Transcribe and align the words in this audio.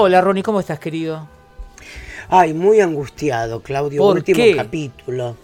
Hola 0.00 0.20
Ronnie, 0.20 0.44
¿cómo 0.44 0.60
estás, 0.60 0.78
querido? 0.78 1.26
Ay, 2.28 2.54
muy 2.54 2.80
angustiado, 2.80 3.60
Claudio. 3.62 4.00
¿Por 4.00 4.18
último 4.18 4.36
qué? 4.36 4.54
capítulo. 4.54 5.34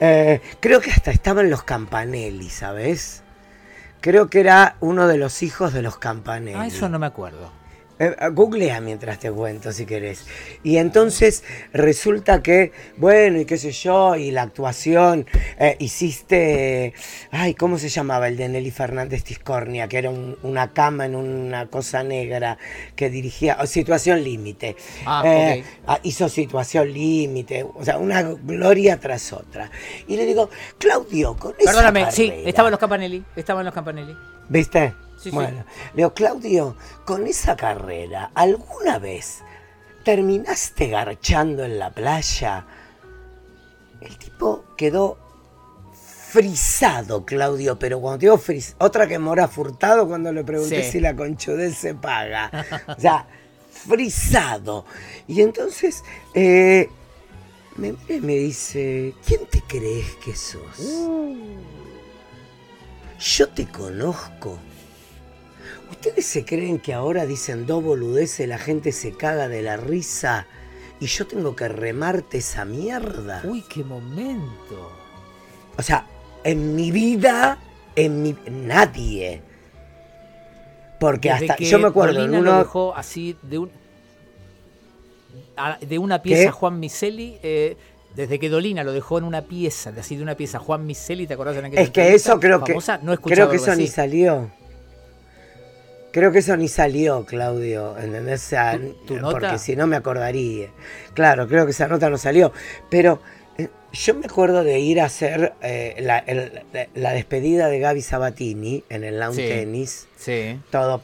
Eh, 0.00 0.40
creo 0.60 0.80
que 0.80 0.90
hasta 0.90 1.10
estaba 1.10 1.40
en 1.40 1.50
los 1.50 1.64
Campanelli, 1.64 2.48
¿sabes? 2.50 3.22
Creo 4.00 4.30
que 4.30 4.40
era 4.40 4.76
uno 4.80 5.08
de 5.08 5.16
los 5.16 5.42
hijos 5.42 5.72
de 5.72 5.82
los 5.82 5.98
Campanelli. 5.98 6.56
Ah, 6.56 6.66
eso 6.66 6.88
no 6.88 7.00
me 7.00 7.06
acuerdo. 7.06 7.57
Eh, 8.00 8.14
googlea 8.32 8.80
mientras 8.80 9.18
te 9.18 9.30
cuento 9.30 9.72
si 9.72 9.84
querés. 9.84 10.24
Y 10.62 10.76
entonces 10.76 11.42
resulta 11.72 12.42
que, 12.42 12.70
bueno, 12.96 13.40
y 13.40 13.44
qué 13.44 13.58
sé 13.58 13.72
yo, 13.72 14.14
y 14.14 14.30
la 14.30 14.42
actuación, 14.42 15.26
eh, 15.58 15.76
hiciste, 15.80 16.94
ay, 17.30 17.54
¿cómo 17.54 17.78
se 17.78 17.88
llamaba 17.88 18.28
el 18.28 18.36
de 18.36 18.48
Nelly 18.48 18.70
Fernández 18.70 19.24
Tiscornia? 19.24 19.88
Que 19.88 19.98
era 19.98 20.10
un- 20.10 20.36
una 20.42 20.72
cama 20.72 21.06
en 21.06 21.16
una 21.16 21.66
cosa 21.66 22.02
negra 22.04 22.58
que 22.94 23.10
dirigía, 23.10 23.56
oh, 23.60 23.66
Situación 23.66 24.22
Límite. 24.22 24.76
Ah, 25.04 25.22
Eh, 25.26 25.64
ah, 25.86 25.98
hizo 26.04 26.28
Situación 26.28 26.92
Límite, 26.92 27.64
o 27.64 27.84
sea, 27.84 27.98
una 27.98 28.22
gloria 28.22 28.98
tras 29.00 29.32
otra. 29.32 29.70
Y 30.06 30.16
le 30.16 30.24
digo, 30.26 30.50
Claudio, 30.78 31.36
con 31.36 31.54
esa 31.58 31.72
Perdóname, 31.72 32.10
sí, 32.12 32.28
carrera- 32.28 32.48
estaban 32.48 32.70
los 32.70 32.80
Campanelli. 32.80 33.24
Estaban 33.34 33.64
los 33.64 33.74
Campanelli. 33.74 34.14
¿Viste? 34.48 34.94
Sí, 35.18 35.30
bueno, 35.30 35.64
le 35.94 35.96
digo, 35.96 36.14
Claudio, 36.14 36.76
con 37.04 37.26
esa 37.26 37.56
carrera, 37.56 38.30
¿alguna 38.34 38.98
vez 38.98 39.38
terminaste 40.04 40.88
garchando 40.88 41.64
en 41.64 41.78
la 41.78 41.90
playa? 41.90 42.66
El 44.00 44.16
tipo 44.16 44.64
quedó 44.76 45.18
frisado, 46.30 47.24
Claudio, 47.24 47.78
pero 47.78 48.00
cuando 48.00 48.18
digo 48.18 48.38
fris, 48.38 48.76
otra 48.78 49.06
que 49.08 49.18
Mora 49.18 49.48
Furtado 49.48 50.06
cuando 50.06 50.32
le 50.32 50.44
pregunté 50.44 50.84
Sí. 50.84 50.92
si 50.92 51.00
la 51.00 51.16
conchudez 51.16 51.76
se 51.76 51.94
paga. 51.94 52.50
O 52.96 53.00
sea, 53.00 53.26
frisado. 53.72 54.84
Y 55.26 55.40
entonces 55.40 56.04
eh, 56.34 56.88
me, 57.76 57.92
mira 57.92 58.14
y 58.14 58.20
me 58.20 58.34
dice, 58.34 59.14
¿quién 59.26 59.46
te 59.46 59.62
crees 59.62 60.14
que 60.16 60.36
sos? 60.36 60.78
Yo 63.18 63.48
te 63.48 63.66
conozco. 63.66 64.58
¿Ustedes 65.90 66.26
se 66.26 66.44
creen 66.44 66.78
que 66.78 66.94
ahora 66.94 67.26
dicen 67.26 67.66
dos 67.66 67.82
boludeces, 67.82 68.48
la 68.48 68.58
gente 68.58 68.92
se 68.92 69.12
caga 69.12 69.48
de 69.48 69.62
la 69.62 69.76
risa 69.76 70.46
y 71.00 71.06
yo 71.06 71.26
tengo 71.26 71.56
que 71.56 71.68
remarte 71.68 72.38
esa 72.38 72.64
mierda? 72.64 73.42
Uy, 73.44 73.62
qué 73.62 73.84
momento. 73.84 74.92
O 75.76 75.82
sea, 75.82 76.06
en 76.44 76.74
mi 76.74 76.90
vida, 76.90 77.58
en 77.96 78.22
mi 78.22 78.36
nadie. 78.50 79.42
Porque 81.00 81.30
Desde 81.30 81.44
hasta 81.44 81.56
que 81.56 81.64
yo 81.64 81.78
me 81.78 81.88
acuerdo 81.88 82.10
en 82.10 82.30
Dolina 82.32 82.40
lo 82.40 82.50
uno 82.50 82.58
dejó 82.58 82.94
así 82.94 83.36
de 83.42 83.58
un 83.58 83.70
de 85.80 85.98
una 85.98 86.22
pieza 86.22 86.44
¿Qué? 86.44 86.50
Juan 86.50 86.78
Miseli 86.78 87.38
eh, 87.42 87.76
desde 88.14 88.38
que 88.38 88.48
Dolina 88.48 88.84
lo 88.84 88.92
dejó 88.92 89.18
en 89.18 89.24
una 89.24 89.42
pieza, 89.42 89.92
así 89.96 90.16
de 90.16 90.22
una 90.22 90.36
pieza 90.36 90.58
Juan 90.58 90.86
Miseli, 90.86 91.26
¿te 91.26 91.34
acordás 91.34 91.56
en 91.56 91.66
aquella 91.66 91.82
Es 91.82 91.90
que 91.90 92.14
eso 92.14 92.40
creo 92.40 92.62
que 92.64 92.72
famosa? 92.72 92.98
no 93.02 93.12
he 93.12 93.14
escuchado 93.14 93.48
creo 93.48 93.50
que 93.50 93.56
eso 93.56 93.76
ni 93.76 93.86
salió. 93.86 94.50
Creo 96.18 96.32
que 96.32 96.40
eso 96.40 96.56
ni 96.56 96.66
salió, 96.66 97.24
Claudio, 97.24 97.96
¿entendés? 97.96 98.44
O 98.44 98.48
sea, 98.48 98.76
¿Tu- 98.76 98.92
tu 99.06 99.16
nota? 99.16 99.38
porque 99.38 99.58
si 99.58 99.76
no 99.76 99.86
me 99.86 99.94
acordaría. 99.94 100.68
Claro, 101.14 101.46
creo 101.46 101.64
que 101.64 101.70
esa 101.70 101.86
nota 101.86 102.10
no 102.10 102.18
salió. 102.18 102.52
Pero 102.90 103.20
eh, 103.56 103.68
yo 103.92 104.14
me 104.14 104.26
acuerdo 104.26 104.64
de 104.64 104.80
ir 104.80 105.00
a 105.00 105.04
hacer 105.04 105.52
eh, 105.62 105.94
la, 106.00 106.18
el- 106.18 106.62
la 106.94 107.12
despedida 107.12 107.68
de 107.68 107.78
Gaby 107.78 108.02
Sabatini 108.02 108.82
en 108.88 109.04
el 109.04 109.20
Lawn 109.20 109.36
Sí. 109.36 109.42
Tennis. 109.42 110.08
Sí. 110.16 110.60
Todo 110.72 111.02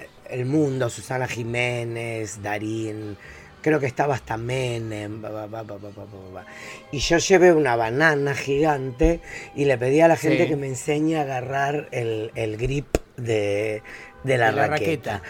eh, 0.00 0.06
el 0.30 0.46
mundo, 0.46 0.90
Susana 0.90 1.28
Jiménez, 1.28 2.42
Darín, 2.42 3.16
creo 3.62 3.78
que 3.78 3.86
estaba 3.86 4.14
hasta 4.16 4.36
Menem. 4.36 5.22
Y 6.90 6.98
yo 6.98 7.18
llevé 7.18 7.52
una 7.52 7.76
banana 7.76 8.34
gigante 8.34 9.20
y 9.54 9.64
le 9.64 9.78
pedí 9.78 10.00
a 10.00 10.08
la 10.08 10.16
gente 10.16 10.42
Sí. 10.42 10.48
que 10.48 10.56
me 10.56 10.66
enseñe 10.66 11.14
a 11.18 11.22
agarrar 11.22 11.88
el, 11.92 12.32
el 12.34 12.56
grip 12.56 12.86
de, 13.16 13.82
de 14.24 14.38
la, 14.38 14.50
De 14.50 14.56
la 14.56 14.66
raqueta. 14.66 15.12
raqueta. 15.12 15.22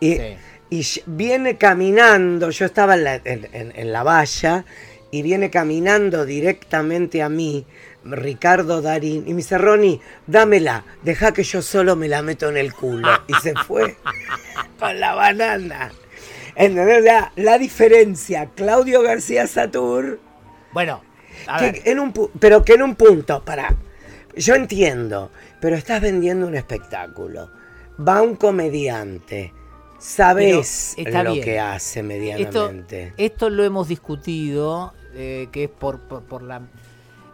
Y, 0.00 0.14
Sí. 0.16 0.36
y 0.70 1.10
viene 1.10 1.56
caminando, 1.58 2.50
yo 2.50 2.64
estaba 2.66 2.94
en 2.94 3.04
la, 3.04 3.14
en- 3.16 3.48
en- 3.52 3.72
en 3.74 3.92
la 3.92 4.02
valla, 4.02 4.64
y 5.10 5.20
viene 5.22 5.50
caminando 5.50 6.24
directamente 6.24 7.22
a 7.22 7.28
mí, 7.28 7.66
Ricardo 8.04 8.80
Darín, 8.80 9.24
y 9.26 9.30
me 9.32 9.38
dice, 9.38 9.58
Ronnie, 9.58 10.00
dámela, 10.26 10.84
deja 11.02 11.32
que 11.32 11.44
yo 11.44 11.60
solo 11.62 11.96
me 11.96 12.08
la 12.08 12.22
meto 12.22 12.48
en 12.48 12.56
el 12.56 12.72
culo. 12.72 13.08
Y 13.28 13.34
se 13.42 13.54
fue 13.54 13.96
con 14.78 14.98
la 14.98 15.14
banana. 15.14 15.92
¿Entendés? 16.56 17.00
O 17.00 17.02
sea, 17.04 17.32
la 17.36 17.58
diferencia, 17.58 18.48
Claudio 18.54 19.02
García 19.02 19.46
Satur, 19.46 20.18
Bueno, 20.72 21.02
a 21.46 21.58
que 21.58 21.72
ver, 21.72 21.82
en 21.84 21.98
un 22.00 22.12
pero 22.40 22.64
que 22.64 22.74
en 22.74 22.82
un 22.82 22.94
punto, 22.96 23.44
para, 23.44 23.74
yo 24.36 24.54
entiendo, 24.54 25.30
pero 25.60 25.76
estás 25.76 26.00
vendiendo 26.00 26.46
un 26.46 26.54
espectáculo. 26.54 27.50
Va 28.00 28.22
un 28.22 28.36
comediante, 28.36 29.52
sabes 29.98 30.96
lo 30.96 31.32
bien. 31.32 31.44
que 31.44 31.60
hace 31.60 32.00
esto, 32.00 32.08
medianamente. 32.08 33.14
esto 33.16 33.50
lo 33.50 33.64
hemos 33.64 33.88
discutido, 33.88 34.92
eh, 35.14 35.48
que 35.52 35.64
es 35.64 35.70
por, 35.70 36.00
por, 36.00 36.22
por 36.22 36.42
la 36.42 36.62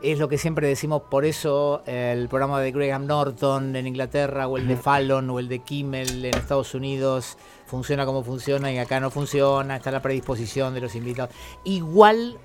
es 0.01 0.19
lo 0.19 0.29
que 0.29 0.39
siempre 0.39 0.69
decimos, 0.69 1.03
por 1.11 1.25
eso 1.25 1.83
el 1.87 2.29
programa 2.29 2.61
de 2.61 2.71
Graham 2.71 3.07
Norton 3.07 3.75
en 3.75 3.87
Inglaterra 3.87 4.47
o 4.47 4.57
el 4.57 4.69
de 4.69 4.77
Fallon 4.77 5.29
o 5.31 5.41
el 5.41 5.49
de 5.49 5.59
Kimmel 5.59 6.25
en 6.25 6.37
Estados 6.37 6.75
Unidos 6.75 7.37
funciona 7.67 8.07
como 8.07 8.23
funciona 8.23 8.71
y 8.73 8.79
acá 8.79 9.01
no 9.01 9.11
funciona, 9.11 9.77
está 9.77 9.91
la 9.91 10.01
predisposición 10.01 10.73
de 10.75 10.81
los 10.83 10.95
invitados. 10.95 11.35
Igual 11.65 12.39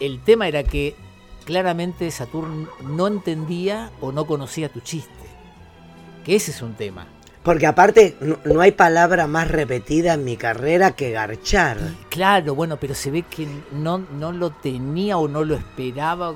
el 0.00 0.22
tema 0.24 0.48
era 0.48 0.64
que 0.64 0.96
claramente 1.44 2.10
Saturn 2.10 2.68
no 2.82 3.06
entendía 3.06 3.90
o 4.00 4.10
no 4.10 4.26
conocía 4.26 4.68
tu 4.68 4.80
chiste. 4.80 5.12
Que 6.24 6.36
ese 6.36 6.50
es 6.50 6.62
un 6.62 6.74
tema. 6.74 7.06
Porque 7.42 7.66
aparte 7.66 8.14
no, 8.20 8.60
hay 8.60 8.70
palabra 8.70 9.26
más 9.26 9.50
repetida 9.50 10.14
en 10.14 10.24
mi 10.24 10.36
carrera 10.36 10.92
que 10.92 11.10
garchar. 11.10 11.78
Claro, 12.08 12.54
bueno, 12.54 12.76
pero 12.76 12.94
se 12.94 13.10
ve 13.10 13.22
que 13.22 13.48
no, 13.72 13.98
no 13.98 14.30
lo 14.30 14.50
tenía 14.50 15.18
o 15.18 15.26
no 15.26 15.44
lo 15.44 15.56
esperaba. 15.56 16.34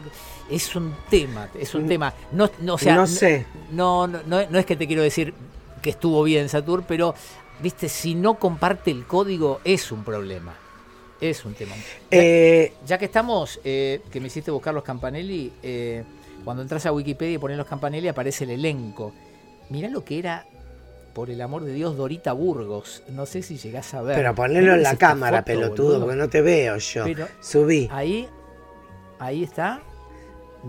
Es 0.50 0.74
un 0.74 0.94
tema, 1.08 1.48
es 1.58 1.74
un 1.76 1.84
mm. 1.84 1.88
tema. 1.88 2.14
No, 2.32 2.50
no, 2.60 2.76
sea, 2.76 2.96
no 2.96 3.06
sé. 3.06 3.46
No, 3.70 4.08
no, 4.08 4.20
no, 4.26 4.58
es 4.58 4.66
que 4.66 4.74
te 4.74 4.88
quiero 4.88 5.02
decir 5.02 5.32
que 5.80 5.90
estuvo 5.90 6.24
bien 6.24 6.48
Satur, 6.48 6.84
pero, 6.88 7.14
viste, 7.60 7.88
si 7.88 8.16
no 8.16 8.34
comparte 8.34 8.90
el 8.90 9.06
código 9.06 9.60
es 9.62 9.92
un 9.92 10.02
problema. 10.02 10.54
Es 11.20 11.44
un 11.44 11.54
tema. 11.54 11.74
ya, 11.76 11.82
eh, 12.10 12.72
que 12.98 13.04
estamos, 13.04 13.60
eh, 13.62 14.02
que 14.10 14.20
me 14.20 14.26
hiciste 14.26 14.50
buscar 14.50 14.74
los 14.74 14.82
Campanelli, 14.82 15.52
eh, 15.62 16.02
cuando 16.44 16.62
entras 16.62 16.84
a 16.86 16.92
Wikipedia 16.92 17.36
y 17.36 17.38
pones 17.38 17.56
los 17.56 17.66
Campanelli 17.66 18.08
aparece 18.08 18.44
el 18.44 18.50
elenco. 18.50 19.12
Mirá 19.70 19.88
lo 19.88 20.04
que 20.04 20.18
era 20.18 20.46
por 21.16 21.30
el 21.30 21.40
amor 21.40 21.64
de 21.64 21.72
Dios, 21.72 21.96
Dorita 21.96 22.34
Burgos. 22.34 23.02
No 23.08 23.24
sé 23.24 23.40
si 23.40 23.56
llegás 23.56 23.94
a 23.94 24.02
ver. 24.02 24.16
Pero 24.16 24.34
ponelo 24.34 24.74
en 24.74 24.82
la 24.82 24.96
cámara, 24.96 25.46
pelotudo, 25.46 25.98
porque 25.98 26.14
no 26.14 26.28
te 26.28 26.42
veo 26.42 26.76
yo. 26.76 27.06
Subí. 27.40 27.88
Ahí, 27.90 28.28
ahí 29.18 29.44
está. 29.44 29.80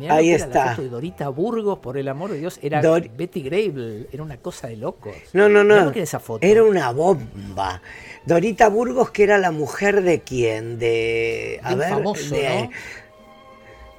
ahí 0.10 0.32
está. 0.32 0.76
de 0.76 0.88
Dorita 0.88 1.28
Burgos, 1.28 1.80
por 1.80 1.98
el 1.98 2.08
amor 2.08 2.32
de 2.32 2.38
Dios. 2.38 2.62
Era 2.62 2.80
Betty 2.82 3.42
Grable, 3.42 4.08
era 4.10 4.24
una 4.24 4.38
cosa 4.38 4.70
de 4.70 4.78
locos. 4.78 5.14
No, 5.34 5.50
no, 5.50 5.66
no. 5.66 5.90
Era, 5.90 6.02
esa 6.02 6.22
foto. 6.22 6.48
era 6.48 6.64
una 6.64 6.94
bomba. 6.94 7.82
Dorita 8.26 8.70
Burgos, 8.70 9.12
que 9.12 9.24
era 9.24 9.38
la 9.40 9.52
mujer 9.52 10.02
de 10.02 10.22
quién? 10.22 10.80
De. 10.80 11.60
A 11.62 11.76
ver, 11.76 11.90
famoso, 11.90 12.34
de, 12.34 12.70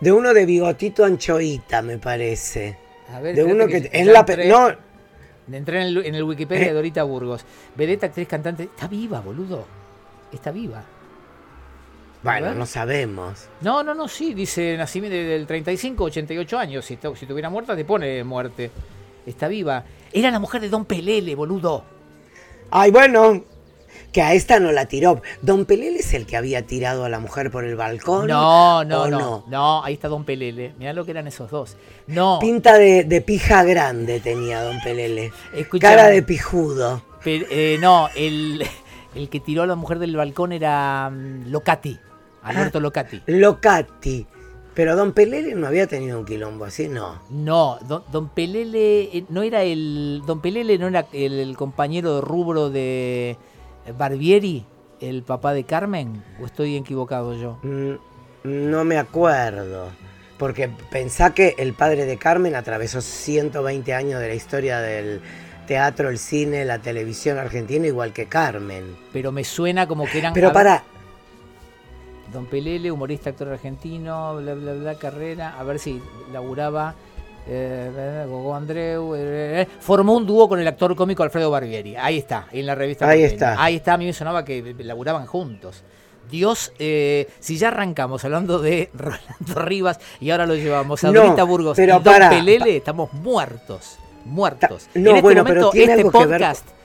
de 0.01 0.13
uno 0.13 0.33
de 0.33 0.47
bigotito 0.47 1.05
anchoita, 1.05 1.83
me 1.83 1.99
parece. 1.99 2.79
A 3.13 3.21
ver, 3.21 3.37
de 3.37 3.45
uno 3.45 3.67
que, 3.67 3.91
es 3.93 4.07
la 4.07 4.25
no 4.47 4.88
Entré 5.51 5.81
en 5.83 5.89
el, 5.89 6.07
en 6.07 6.15
el 6.15 6.23
Wikipedia 6.23 6.67
de 6.67 6.71
eh. 6.71 6.75
Dorita 6.75 7.03
Burgos. 7.03 7.45
Vedeta, 7.75 8.07
actriz, 8.07 8.29
cantante. 8.29 8.65
Está 8.65 8.87
viva, 8.87 9.21
boludo. 9.21 9.65
Está 10.33 10.51
viva. 10.51 10.85
Bueno, 12.23 12.55
no 12.55 12.67
sabemos. 12.67 13.49
No, 13.61 13.83
no, 13.83 13.95
no, 13.95 14.09
sí. 14.09 14.35
Dice 14.35 14.77
nacimiento 14.77 15.17
del 15.17 15.47
35, 15.47 16.05
88 16.05 16.59
años. 16.59 16.85
Si, 16.85 16.97
si 16.97 17.25
estuviera 17.25 17.49
muerta, 17.49 17.77
te 17.77 17.85
pone 17.85 18.23
muerte. 18.25 18.71
Está 19.25 19.49
viva. 19.49 19.85
Era 20.13 20.31
la 20.31 20.39
mujer 20.39 20.61
de 20.61 20.69
Don 20.69 20.85
Pelele, 20.85 21.35
boludo. 21.35 21.85
Ay, 22.71 22.91
bueno, 22.91 23.45
que 24.13 24.23
a 24.23 24.35
esta 24.35 24.61
no 24.61 24.73
la 24.73 24.87
tiró. 24.87 25.23
¿Don 25.43 25.65
Pelele 25.65 25.99
es 25.99 26.15
el 26.15 26.27
que 26.27 26.37
había 26.37 26.67
tirado 26.67 27.05
a 27.05 27.09
la 27.09 27.19
mujer 27.19 27.51
por 27.51 27.65
el 27.65 27.77
balcón? 27.77 28.27
No, 28.27 28.85
no, 28.85 29.09
no, 29.09 29.45
no. 29.47 29.85
ahí 29.85 29.95
está 29.95 30.09
Don 30.09 30.25
Pelele. 30.25 30.75
Mirá 30.79 30.93
lo 30.93 31.05
que 31.05 31.11
eran 31.11 31.27
esos 31.27 31.51
dos. 31.51 31.77
No. 32.07 32.39
Pinta 32.41 32.75
de, 32.79 33.23
pija 33.27 33.65
grande 33.65 34.21
tenía 34.21 34.63
Don 34.63 34.79
Pelele. 34.81 35.33
Cara 35.81 36.09
de 36.09 36.23
pijudo. 36.23 37.03
Eh, 37.25 37.77
no, 37.81 38.09
el, 38.17 38.65
el, 39.15 39.29
que 39.29 39.41
tiró 39.41 39.63
a 39.63 39.67
la 39.67 39.75
mujer 39.75 39.99
del 39.99 40.17
balcón 40.17 40.53
era 40.53 41.11
mm, 41.11 41.51
Locati. 41.51 41.99
Alberto 42.43 42.79
ah, 42.79 42.81
Locati. 42.81 43.23
Locati. 43.27 44.27
Pero 44.73 44.95
Don 44.95 45.13
Pelele 45.13 45.57
no 45.57 45.67
había 45.67 45.89
tenido 45.89 46.21
un 46.21 46.25
quilombo 46.25 46.65
así, 46.65 46.89
no. 46.89 47.21
No, 47.31 47.79
Don, 48.11 48.29
Pelele 48.29 49.17
eh, 49.19 49.25
no 49.29 49.43
era 49.43 49.65
el. 49.65 50.23
Don 50.25 50.41
Pelele 50.41 50.79
no 50.79 50.87
era 50.87 51.05
el 51.13 51.57
compañero 51.57 52.15
de 52.15 52.21
rubro 52.21 52.71
de 52.71 53.37
Barbieri, 53.97 54.65
el 55.01 55.23
papá 55.23 55.53
de 55.53 55.65
Carmen? 55.65 56.23
¿O 56.41 56.47
estoy 56.47 56.77
equivocado 56.77 57.35
yo? 57.35 57.59
Mm, 57.63 57.95
no 58.45 58.85
me 58.85 58.99
acuerdo. 58.99 59.89
Porque 60.39 60.71
pensá 60.91 61.35
que 61.35 61.55
el 61.59 61.73
padre 61.75 62.05
de 62.05 62.17
Carmen 62.17 62.55
atravesó 62.55 63.01
120 63.01 63.93
años 63.93 64.21
de 64.21 64.29
la 64.29 64.35
historia 64.35 64.81
del 64.81 65.21
teatro, 65.67 66.09
el 66.09 66.19
cine, 66.19 66.65
la 66.65 66.79
televisión 66.79 67.39
argentina, 67.39 67.87
igual 67.87 68.13
que 68.13 68.27
Carmen. 68.27 68.97
Pero 69.13 69.33
me 69.33 69.45
suena 69.45 69.87
como 69.87 70.07
que 70.07 70.19
eran. 70.19 70.33
Pero 70.33 70.53
para. 70.53 70.85
Don 72.33 72.47
Pelele, 72.47 72.93
humorista, 72.93 73.31
actor 73.31 73.49
argentino, 73.49 74.37
bla, 74.37 74.55
bla, 74.55 74.75
bla, 74.75 74.95
carrera. 74.97 75.59
A 75.59 75.63
ver 75.65 75.79
si 75.79 76.01
laburaba 76.33 76.95
eh, 77.49 78.27
Gogo 78.29 78.55
Andreu, 78.55 79.15
eh, 79.15 79.63
eh, 79.63 79.69
formó 79.81 80.17
un 80.17 80.27
dúo 80.27 80.49
con 80.49 80.61
el 80.61 80.69
actor 80.69 80.95
cómico 80.95 81.23
Alfredo 81.23 81.51
Barbieri. 81.51 81.97
Ahí 81.97 82.19
está, 82.19 82.47
en 82.53 82.67
la 82.67 82.75
revista. 82.75 83.09
Ahí 83.09 83.23
está. 83.23 83.63
Ahí 83.63 83.77
está, 83.77 83.95
a 83.95 83.99
mí 83.99 84.07
me 84.07 84.13
sonaba 84.13 84.45
que 84.45 84.75
laburaban 84.79 85.27
juntos. 85.27 85.83
Dios, 86.31 86.73
si 86.77 87.57
ya 87.57 87.69
arrancamos 87.69 88.23
hablando 88.25 88.59
de 88.59 88.91
Rolando 88.95 89.55
Rivas 89.55 89.99
y 90.21 90.31
ahora 90.31 90.45
lo 90.45 90.57
llevamos 90.57 91.03
a 91.03 91.11
Dorita 91.11 91.45
Burgos 91.45 91.77
pero 91.77 92.01
y 92.01 92.03
Don 92.03 92.29
Pelele, 92.29 92.77
estamos 92.77 93.13
muertos, 93.15 93.99
muertos. 94.27 94.89
No, 94.95 95.11
en 95.11 95.17
este 95.17 95.23
bueno, 95.23 95.45
momento, 95.45 95.71
pero 95.73 95.93
este 95.93 96.05
podcast 96.05 96.78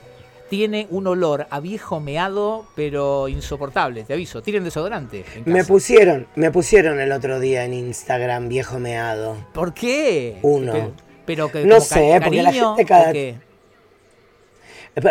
tiene 0.48 0.86
un 0.90 1.06
olor 1.06 1.46
a 1.50 1.60
viejo 1.60 2.00
meado, 2.00 2.66
pero 2.74 3.28
insoportable, 3.28 4.04
te 4.04 4.12
aviso. 4.12 4.42
Tienen 4.42 4.64
desodorante. 4.64 5.24
Me 5.44 5.64
pusieron, 5.64 6.26
me 6.36 6.50
pusieron 6.50 7.00
el 7.00 7.12
otro 7.12 7.40
día 7.40 7.64
en 7.64 7.74
Instagram 7.74 8.48
viejo 8.48 8.78
meado. 8.78 9.36
¿Por 9.52 9.74
qué? 9.74 10.38
Uno. 10.42 10.92
Pero, 11.26 11.50
que 11.50 11.64
no 11.64 11.80
sé, 11.80 12.20
porque 12.22 12.42
la 12.42 12.52
gente 12.52 12.84
cada 12.84 13.12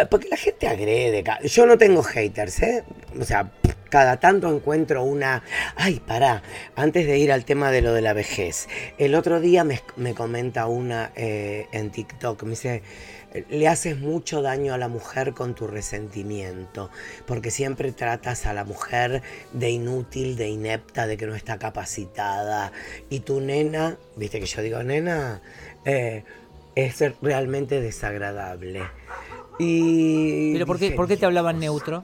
porque 0.10 0.30
la 0.30 0.38
gente 0.38 0.68
agrede. 0.68 1.24
Yo 1.44 1.66
no 1.66 1.78
tengo 1.78 2.04
haters, 2.04 2.62
¿eh? 2.62 2.84
O 3.20 3.26
sea, 3.26 3.52
cada 3.90 4.18
tanto 4.18 4.54
encuentro 4.54 5.04
una... 5.04 5.44
Ay, 5.76 6.00
pará, 6.00 6.42
antes 6.76 7.06
de 7.06 7.18
ir 7.18 7.32
al 7.32 7.44
tema 7.44 7.70
de 7.70 7.82
lo 7.82 7.94
de 7.94 8.02
la 8.02 8.14
vejez. 8.14 8.68
El 8.98 9.14
otro 9.14 9.42
día 9.42 9.64
me, 9.64 9.82
comenta 10.16 10.68
una 10.68 11.12
eh, 11.16 11.68
en 11.74 11.92
TikTok, 11.92 12.44
me 12.44 12.52
dice, 12.52 12.82
le 13.50 13.68
haces 13.68 14.00
mucho 14.00 14.42
daño 14.42 14.74
a 14.74 14.78
la 14.78 14.88
mujer 14.88 15.34
con 15.34 15.56
tu 15.56 15.68
resentimiento, 15.68 16.90
porque 17.26 17.52
siempre 17.52 17.92
tratas 17.92 18.46
a 18.46 18.54
la 18.54 18.64
mujer 18.64 19.22
de 19.52 19.70
inútil, 19.72 20.36
de 20.36 20.50
inepta, 20.50 21.08
de 21.08 21.18
que 21.18 21.26
no 21.26 21.36
está 21.36 21.58
capacitada. 21.58 22.72
Y 23.10 23.22
tu 23.22 23.42
nena, 23.42 23.98
viste 24.16 24.40
que 24.40 24.46
yo 24.46 24.62
digo 24.62 24.84
nena, 24.84 25.42
eh, 25.86 26.24
es 26.76 27.04
realmente 27.22 27.82
desagradable. 27.82 28.82
Y 29.60 30.54
¿Pero 30.54 30.66
por 30.66 30.80
qué, 30.80 30.92
¿por 30.92 31.08
qué 31.08 31.18
te 31.18 31.26
hablaban 31.26 31.60
neutro? 31.60 32.04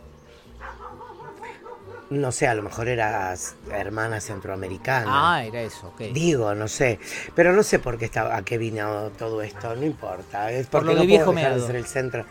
No 2.09 2.31
sé, 2.31 2.47
a 2.47 2.55
lo 2.55 2.63
mejor 2.63 2.87
eras 2.87 3.55
hermana 3.71 4.19
centroamericana. 4.19 5.35
Ah, 5.35 5.45
era 5.45 5.61
eso, 5.61 5.87
ok. 5.89 6.01
Digo, 6.13 6.55
no 6.55 6.67
sé. 6.67 6.99
Pero 7.35 7.53
no 7.53 7.63
sé 7.63 7.79
por 7.79 7.97
qué 7.97 8.05
estaba, 8.05 8.35
a 8.35 8.43
qué 8.43 8.57
vino 8.57 9.11
todo 9.17 9.41
esto, 9.41 9.75
no 9.75 9.85
importa. 9.85 10.51
Es 10.51 10.67
por 10.67 10.83
lo 10.83 10.93
de 10.93 11.01
no 11.01 11.05
viejo 11.05 11.33
puedo 11.33 11.65
ser 11.65 11.75
el 11.75 11.85
centro. 11.85 12.25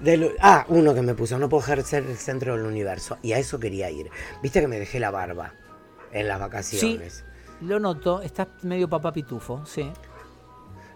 Del, 0.00 0.36
ah, 0.40 0.64
uno 0.68 0.94
que 0.94 1.02
me 1.02 1.14
puso, 1.14 1.38
no 1.38 1.48
puedo 1.48 1.64
ser 1.82 2.04
el 2.06 2.16
centro 2.16 2.56
del 2.56 2.64
universo. 2.64 3.18
Y 3.22 3.32
a 3.32 3.38
eso 3.38 3.58
quería 3.58 3.90
ir. 3.90 4.10
Viste 4.42 4.60
que 4.60 4.68
me 4.68 4.78
dejé 4.78 5.00
la 5.00 5.10
barba 5.10 5.54
en 6.12 6.28
las 6.28 6.38
vacaciones. 6.38 7.24
Sí, 7.58 7.66
lo 7.66 7.80
noto, 7.80 8.22
estás 8.22 8.46
medio 8.62 8.88
papá 8.88 9.12
pitufo, 9.12 9.66
sí. 9.66 9.92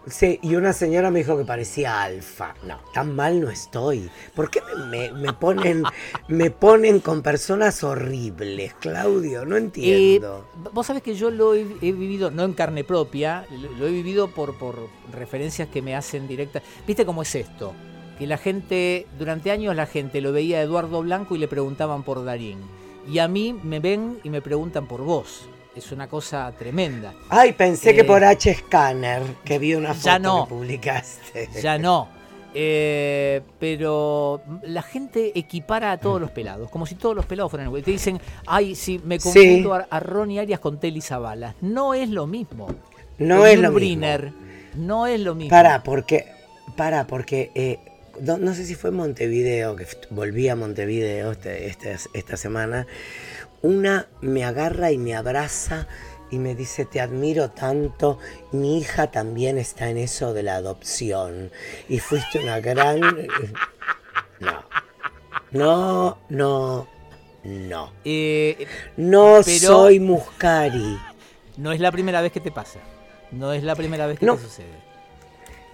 Sí, 0.05 0.37
y 0.41 0.55
una 0.55 0.73
señora 0.73 1.11
me 1.11 1.19
dijo 1.19 1.37
que 1.37 1.45
parecía 1.45 2.03
alfa. 2.03 2.55
No, 2.67 2.79
tan 2.93 3.15
mal 3.15 3.39
no 3.39 3.49
estoy. 3.49 4.09
¿Por 4.35 4.49
qué 4.49 4.61
me, 4.89 5.33
ponen, 5.33 5.83
me 6.27 6.51
ponen 6.51 6.99
con 6.99 7.21
personas 7.21 7.83
horribles, 7.83 8.73
Claudio? 8.75 9.45
No 9.45 9.55
entiendo. 9.55 10.45
Eh, 10.53 10.69
vos 10.73 10.87
sabés 10.87 11.03
que 11.03 11.15
yo 11.15 11.29
lo 11.31 11.53
he, 11.53 11.63
vivido, 11.63 12.31
no 12.31 12.43
en 12.43 12.53
carne 12.53 12.83
propia, 12.83 13.45
lo, 13.79 13.87
he 13.87 13.91
vivido 13.91 14.27
por, 14.29 14.57
por 14.57 14.89
referencias 15.11 15.69
que 15.69 15.81
me 15.81 15.95
hacen 15.95 16.27
directas. 16.27 16.63
¿Viste 16.85 17.05
cómo 17.05 17.21
es 17.21 17.33
esto? 17.35 17.73
Que 18.19 18.27
la 18.27 18.37
gente, 18.37 19.07
durante 19.17 19.51
años 19.51 19.73
la 19.75 19.85
gente 19.85 20.19
lo 20.19 20.33
veía 20.33 20.57
a 20.57 20.61
Eduardo 20.61 21.01
Blanco 21.01 21.35
y 21.35 21.39
le 21.39 21.47
preguntaban 21.47 22.03
por 22.03 22.25
Darín. 22.25 22.59
Y 23.07 23.19
a 23.19 23.27
mí 23.29 23.57
me 23.63 23.79
ven 23.79 24.19
y 24.23 24.29
me 24.29 24.41
preguntan 24.41 24.85
por 24.85 25.01
vos 25.01 25.47
es 25.75 25.91
una 25.91 26.07
cosa 26.07 26.51
tremenda. 26.57 27.13
Ay, 27.29 27.53
pensé 27.53 27.93
que 27.93 28.01
eh, 28.01 28.05
por 28.05 28.23
H 28.23 28.53
Scanner, 28.53 29.21
que 29.43 29.59
vi 29.59 29.75
una 29.75 29.93
foto 29.93 30.19
no, 30.19 30.43
que 30.45 30.49
publicaste. 30.49 31.49
Ya 31.61 31.77
no. 31.77 32.07
Eh, 32.55 33.41
pero 33.59 34.41
la 34.63 34.83
gente 34.83 35.37
equipara 35.37 35.91
a 35.91 35.99
todos 35.99 36.21
los 36.21 36.29
pelados, 36.29 36.69
como 36.69 36.85
si 36.85 36.95
todos 36.95 37.15
los 37.15 37.25
pelados 37.25 37.49
fueran 37.49 37.67
iguales. 37.67 37.85
Te 37.85 37.91
dicen, 37.91 38.21
ay, 38.45 38.75
si 38.75 38.99
me 38.99 39.19
confundo 39.19 39.73
a, 39.73 39.99
Ronnie 39.99 40.39
Arias 40.39 40.59
con 40.59 40.79
Telly 40.79 41.01
Zavala. 41.01 41.55
No 41.61 41.93
es 41.93 42.09
lo 42.09 42.27
mismo. 42.27 42.67
No 43.17 43.45
es 43.45 43.59
lo 43.59 43.71
mismo. 43.71 44.07
No 44.75 45.07
es 45.07 45.19
lo 45.19 45.33
mismo. 45.35 45.49
Para, 45.49 45.83
porque, 45.83 46.27
para, 46.75 47.07
porque 47.07 47.51
eh, 47.55 47.79
no, 48.21 48.53
sé 48.53 48.65
si 48.65 48.75
fue 48.75 48.91
Montevideo, 48.91 49.75
que 49.75 49.87
volví 50.11 50.47
a 50.47 50.55
Montevideo 50.55 51.31
este, 51.31 51.67
este, 51.67 51.95
esta 52.13 52.37
semana 52.37 52.85
una 53.63 54.07
me 54.21 54.43
agarra 54.43 54.91
y 54.91 54.97
me 54.99 55.15
abraza 55.15 55.87
y 56.29 56.37
me 56.37 56.53
dice, 56.55 56.85
te 56.85 56.99
admiro 56.99 57.51
tanto, 57.51 58.19
mi 58.51 58.79
hija 58.79 59.11
también 59.11 59.57
está 59.57 59.89
en 59.89 59.97
eso 59.97 60.33
de 60.33 60.43
la 60.43 60.55
adopción. 60.55 61.51
Y 61.89 61.99
fuiste 61.99 62.39
una 62.39 62.59
gran... 62.59 63.01
No, 64.39 64.65
no, 65.51 66.17
no, 66.29 66.87
no. 67.43 67.93
Eh, 68.03 68.67
no 68.97 69.43
soy 69.43 69.99
Muscari. 69.99 70.97
No 71.57 71.71
es 71.71 71.79
la 71.79 71.91
primera 71.91 72.21
vez 72.21 72.31
que 72.31 72.39
te 72.39 72.51
pasa. 72.51 72.79
No 73.31 73.53
es 73.53 73.63
la 73.63 73.75
primera 73.75 74.07
vez 74.07 74.17
que 74.17 74.25
te 74.25 74.37
sucede. 74.37 74.83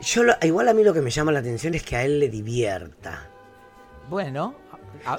Yo 0.01 0.23
igual 0.41 0.67
a 0.67 0.73
mí 0.73 0.83
lo 0.83 0.93
que 0.93 1.01
me 1.01 1.09
llama 1.09 1.31
la 1.31 1.39
atención 1.39 1.73
es 1.73 1.83
que 1.83 1.95
a 1.95 2.03
él 2.03 2.19
le 2.19 2.29
divierta. 2.29 3.29
Bueno. 4.09 4.53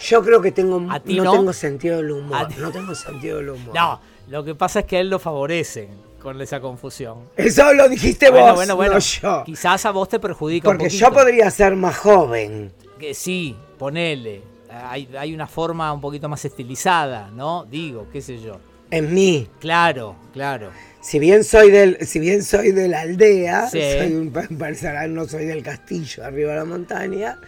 Yo 0.00 0.22
creo 0.22 0.40
que 0.40 0.52
tengo 0.52 0.80
no, 0.80 1.00
tengo 1.00 1.52
sentido 1.52 1.98
del 1.98 2.10
humor. 2.12 2.48
No 2.58 2.70
tengo 2.70 2.94
sentido 2.94 3.38
del 3.38 3.50
humor. 3.50 3.74
No, 3.74 4.00
lo 4.28 4.44
que 4.44 4.54
pasa 4.54 4.80
es 4.80 4.86
que 4.86 4.96
a 4.96 5.00
él 5.00 5.10
lo 5.10 5.18
favorecen 5.18 5.88
con 6.20 6.40
esa 6.40 6.60
confusión. 6.60 7.30
Eso 7.36 7.72
lo 7.72 7.88
dijiste 7.88 8.30
vos, 8.30 8.54
bueno, 8.54 8.76
bueno, 8.76 8.94
no 8.94 8.98
yo. 9.00 9.42
Quizás 9.44 9.84
a 9.86 9.90
vos 9.90 10.08
te 10.08 10.20
perjudica 10.20 10.68
Porque 10.68 10.84
un 10.84 10.90
yo 10.90 11.12
podría 11.12 11.50
ser 11.50 11.76
más 11.76 11.96
joven. 11.96 12.72
Que 12.98 13.14
sí, 13.14 13.56
ponele. 13.78 14.42
Hay, 14.70 15.08
hay 15.18 15.34
una 15.34 15.46
forma 15.46 15.92
un 15.92 16.00
poquito 16.00 16.28
más 16.28 16.44
estilizada, 16.44 17.30
¿no? 17.30 17.64
Digo, 17.64 18.06
qué 18.12 18.20
sé 18.20 18.40
yo. 18.40 18.60
En 18.90 19.12
mí. 19.14 19.48
Claro, 19.58 20.16
claro 20.32 20.70
si 21.00 21.18
bien 21.18 21.44
soy 21.44 21.70
del, 21.70 22.06
si 22.06 22.18
bien 22.18 22.42
soy 22.42 22.72
de 22.72 22.88
la 22.88 23.00
aldea, 23.00 23.68
soy 23.68 24.12
un 24.12 24.32
no 25.14 25.26
soy 25.26 25.46
del 25.46 25.62
castillo 25.62 26.24
arriba 26.24 26.52
de 26.52 26.58
la 26.58 26.64
montaña, 26.64 27.38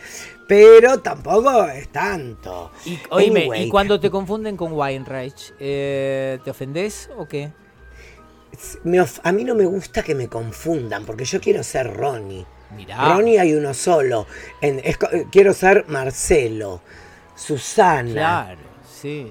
pero 0.49 1.00
tampoco 1.00 1.66
es 1.68 1.88
tanto. 1.88 2.73
Y, 2.87 2.99
oíme, 3.11 3.49
¿y 3.61 3.68
cuando 3.68 4.00
te 4.00 4.11
confunden 4.11 4.56
con 4.56 4.73
Weinreich, 4.73 5.54
eh, 5.61 6.38
te 6.42 6.50
ofendes 6.50 7.11
o 7.16 7.28
qué? 7.28 7.52
a 9.23 9.32
mí 9.32 9.44
no 9.44 9.54
me 9.54 9.64
gusta 9.64 10.02
que 10.02 10.14
me 10.14 10.28
confundan, 10.28 11.04
porque 11.04 11.25
yo 11.25 11.40
quiero 11.40 11.62
ser 11.62 11.92
Ronnie. 11.92 12.47
Mirá. 12.76 13.14
Ronnie 13.14 13.38
hay 13.38 13.54
uno 13.54 13.75
solo. 13.75 14.26
quiero 15.30 15.52
ser 15.52 15.85
Marcelo, 15.88 16.80
Susana. 17.35 18.12
Claro 18.12 18.71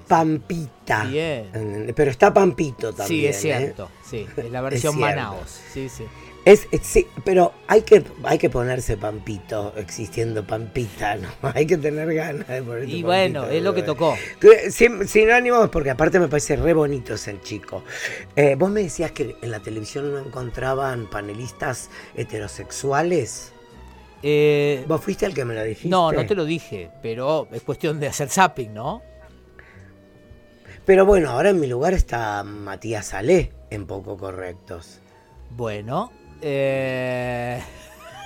Pampita. 0.08 1.06
Bien. 1.06 1.94
Pero 1.96 2.12
está 2.12 2.34
Pampito 2.34 2.94
también. 2.94 3.08
Sí, 3.08 3.28
es 3.28 3.38
¿eh? 3.38 3.40
cierto. 3.40 3.90
Sí, 4.04 4.28
es 4.36 4.52
la 4.52 4.62
versión 4.70 5.00
Manaos. 5.00 5.60
Sí, 5.74 5.90
sí. 5.90 6.06
Es, 6.44 6.68
sí, 6.82 7.06
pero 7.24 7.54
hay 7.68 7.84
que, 7.84 8.04
hay 8.24 8.40
que 8.40 8.50
ponerse 8.50 8.98
Pampito, 8.98 9.74
existiendo 9.78 10.46
Pampita, 10.46 11.16
¿no? 11.16 11.30
Hay 11.54 11.68
que 11.68 11.78
tener 11.78 12.12
ganas 12.16 12.48
de 12.48 12.64
ponerse 12.64 12.90
Y 12.90 13.04
bueno, 13.04 13.46
es 13.46 13.62
lo 13.62 13.76
que 13.76 13.84
tocó. 13.84 14.18
Sin, 14.72 15.08
sin 15.08 15.30
ánimos, 15.30 15.70
porque 15.70 15.92
aparte 15.92 16.20
me 16.20 16.28
parece 16.28 16.56
re 16.56 16.74
bonito 16.74 17.14
ese 17.14 17.40
chico. 17.42 17.84
Eh, 18.36 18.56
vos 18.58 18.72
me 18.72 18.82
decías 18.82 19.12
que 19.12 19.36
en 19.40 19.52
la 19.52 19.60
televisión 19.60 20.12
no 20.12 20.18
encontraban 20.18 21.08
panelistas 21.12 21.92
heterosexuales. 22.16 23.54
Eh, 24.24 24.84
¿Vos 24.88 25.02
fuiste 25.02 25.28
el 25.28 25.36
que 25.36 25.46
me 25.46 25.54
lo 25.54 25.64
dijiste? 25.64 25.90
No, 25.90 26.12
no 26.12 26.26
te 26.26 26.34
lo 26.34 26.46
dije, 26.46 26.90
pero 27.04 27.48
es 27.52 27.62
cuestión 27.62 28.00
de 28.00 28.08
hacer 28.08 28.30
zapping, 28.30 28.74
¿no? 28.74 29.04
Pero 30.86 31.06
bueno, 31.06 31.30
ahora 31.30 31.50
en 31.52 31.60
mi 31.60 31.68
lugar 31.68 31.94
está 31.94 32.44
Matías 32.44 33.14
Alé 33.14 33.52
en 33.70 33.86
Poco 33.86 34.18
Correctos. 34.18 35.00
Bueno, 35.52 36.12
eh, 36.42 37.62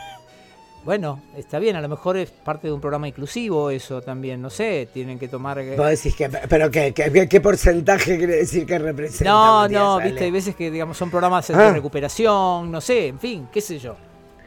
bueno, 0.86 1.22
está 1.36 1.60
bien, 1.60 1.76
a 1.76 1.82
lo 1.82 1.90
mejor 1.90 2.18
es 2.18 2.32
parte 2.32 2.68
de 2.68 2.74
un 2.74 2.80
programa 2.80 3.08
inclusivo 3.08 3.70
eso 3.72 4.02
también, 4.02 4.42
no 4.42 4.50
sé, 4.50 4.88
tienen 4.94 5.20
que 5.20 5.28
tomar... 5.28 5.62
Vos 5.76 5.90
decís 5.90 6.16
que, 6.16 6.30
pero 6.30 6.72
¿qué, 6.72 6.94
qué, 6.94 7.42
porcentaje 7.42 8.18
quiere 8.18 8.38
decir 8.38 8.66
que 8.66 8.80
representa? 8.80 9.32
No, 9.32 9.68
no, 9.68 10.00
viste, 10.00 10.24
hay 10.24 10.32
veces 10.32 10.56
que 10.56 10.72
digamos 10.72 10.98
son 10.98 11.12
programas 11.12 11.48
de 11.48 11.56
ah. 11.56 11.74
recuperación, 11.74 12.72
no 12.72 12.80
sé, 12.80 13.08
en 13.08 13.20
fin, 13.20 13.50
qué 13.52 13.60
sé 13.60 13.80
yo. 13.80 13.96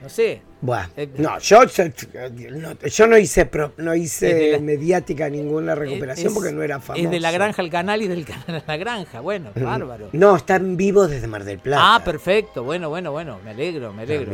No 0.00 0.08
sé. 0.08 0.47
Bueno, 0.60 0.88
eh, 0.96 1.08
no, 1.18 1.38
yo, 1.38 1.60
yo 1.64 3.06
no 3.06 3.16
hice 3.16 3.48
no 3.76 3.94
hice 3.94 4.58
mediática 4.60 5.28
ninguna 5.28 5.76
recuperación 5.76 6.34
porque 6.34 6.52
no 6.52 6.62
era 6.62 6.80
famoso. 6.80 7.04
Es 7.04 7.10
de 7.10 7.20
la 7.20 7.30
granja 7.30 7.62
al 7.62 7.70
canal 7.70 8.02
y 8.02 8.08
del 8.08 8.24
canal 8.26 8.56
a 8.56 8.64
la 8.66 8.76
granja, 8.76 9.20
bueno, 9.20 9.50
mm. 9.54 9.62
bárbaro. 9.62 10.08
No, 10.12 10.36
están 10.36 10.76
vivos 10.76 11.10
desde 11.10 11.28
Mar 11.28 11.44
del 11.44 11.60
Plata. 11.60 11.94
Ah, 11.94 12.04
perfecto, 12.04 12.64
bueno, 12.64 12.88
bueno, 12.88 13.12
bueno, 13.12 13.38
me 13.44 13.50
alegro, 13.50 13.92
me 13.92 14.02
alegro. 14.02 14.32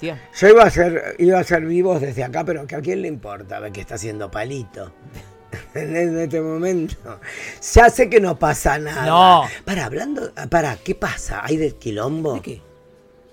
yo 0.00 0.48
iba 0.48 0.64
a 0.64 0.70
ser, 0.70 1.14
iba 1.18 1.38
a 1.38 1.44
ser 1.44 1.64
vivos 1.64 2.00
desde 2.00 2.24
acá, 2.24 2.44
pero 2.44 2.66
que 2.66 2.74
a 2.74 2.80
quién 2.80 3.02
le 3.02 3.08
importa 3.08 3.60
ver 3.60 3.70
que 3.70 3.82
está 3.82 3.94
haciendo 3.94 4.30
palito. 4.30 4.92
en 5.74 6.18
este 6.18 6.40
momento. 6.40 7.20
Ya 7.74 7.90
sé 7.90 8.08
que 8.08 8.20
no 8.20 8.38
pasa 8.38 8.78
nada. 8.78 9.06
No. 9.06 9.44
Para, 9.64 9.84
hablando, 9.84 10.32
para, 10.48 10.76
¿qué 10.76 10.94
pasa? 10.94 11.40
¿Hay 11.44 11.56
del 11.56 11.76
quilombo? 11.76 12.34
¿De 12.34 12.40
qué? 12.40 12.69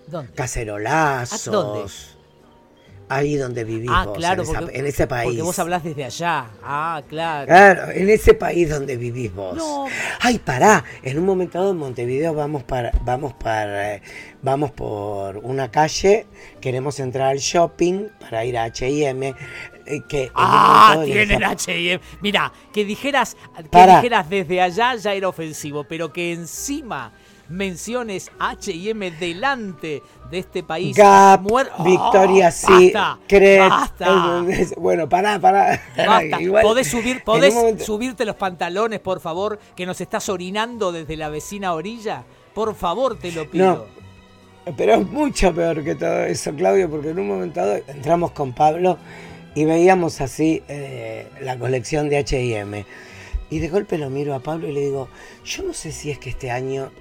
¿Dónde? 0.07 0.33
Cacerolazos. 0.33 1.51
¿Dónde? 1.51 1.91
Ahí 3.09 3.37
donde 3.37 3.63
vivís 3.63 3.89
ah, 3.89 4.05
claro, 4.13 4.43
en, 4.69 4.85
ese 4.85 5.07
país. 5.07 5.29
Porque 5.29 5.41
vos 5.41 5.57
hablas 5.59 5.81
desde 5.81 6.03
allá. 6.03 6.47
Ah, 6.61 7.01
claro. 7.07 7.47
Claro, 7.47 7.91
en 7.91 8.09
ese 8.09 8.33
país 8.33 8.69
donde 8.69 8.97
vivís 8.97 9.33
vos. 9.33 9.55
No. 9.55 9.85
Ay, 10.19 10.39
pará. 10.39 10.83
En 11.03 11.17
un 11.17 11.25
momento 11.25 11.57
dado 11.57 11.71
en 11.71 11.77
Montevideo 11.77 12.33
vamos 12.33 12.65
para, 12.65 12.91
vamos 13.05 13.33
para, 13.33 14.01
vamos 14.41 14.71
por 14.71 15.37
una 15.37 15.71
calle, 15.71 16.27
queremos 16.59 16.99
entrar 16.99 17.29
al 17.29 17.37
shopping 17.37 18.07
para 18.19 18.43
ir 18.43 18.57
a 18.57 18.65
H&M. 18.65 19.33
Que 20.09 20.29
ah, 20.35 21.01
tienen 21.05 21.45
H&M. 21.45 22.01
Mira, 22.19 22.51
que 22.73 22.83
dijeras, 22.83 23.37
que 23.71 23.87
dijeras 23.87 24.29
desde 24.29 24.59
allá 24.59 24.95
ya 24.95 25.13
era 25.13 25.29
ofensivo, 25.29 25.85
pero 25.85 26.11
que 26.11 26.33
encima 26.33 27.13
menciones 27.49 28.31
H&M 28.39 29.11
delante 29.11 30.03
de 30.29 30.39
este 30.39 30.63
país. 30.63 30.95
Gap, 30.95 31.45
Victoria 31.83 32.51
sí, 32.51 32.91
basta, 32.93 34.43
bueno, 34.77 35.07
pará, 35.07 35.39
pará. 35.39 35.81
¿Podés, 36.61 36.87
subir, 36.87 37.23
podés 37.23 37.83
subirte 37.83 38.25
los 38.25 38.35
pantalones, 38.35 38.99
por 38.99 39.19
favor, 39.19 39.59
que 39.75 39.85
nos 39.85 40.01
estás 40.01 40.29
orinando 40.29 40.91
desde 40.91 41.15
la 41.15 41.29
vecina 41.29 41.73
orilla? 41.73 42.23
Por 42.53 42.75
favor, 42.75 43.17
te 43.17 43.31
lo 43.31 43.49
pido. 43.49 43.87
pero 44.75 44.95
es 44.95 45.07
mucho 45.07 45.53
peor 45.53 45.83
que 45.83 45.95
todo 45.95 46.23
eso, 46.23 46.53
Claudio, 46.53 46.89
porque 46.89 47.11
en 47.11 47.19
un 47.19 47.27
momento 47.27 47.59
dado 47.59 47.79
entramos 47.87 48.31
con 48.31 48.53
Pablo 48.53 48.97
y 49.55 49.65
veíamos 49.65 50.21
así 50.21 50.61
eh, 50.67 51.27
la 51.41 51.57
colección 51.57 52.09
de 52.09 52.17
H&M. 52.17 52.85
Y 53.49 53.59
de 53.59 53.69
golpe 53.69 53.97
lo 53.97 54.09
miro 54.09 54.35
a 54.35 54.39
Pablo 54.39 54.67
y 54.67 54.73
le 54.73 54.81
digo, 54.81 55.07
yo 55.45 55.63
no 55.63 55.73
sé 55.73 55.91
si 55.91 56.11
es 56.11 56.19
que 56.19 56.29
este 56.29 56.51
año 56.51 56.91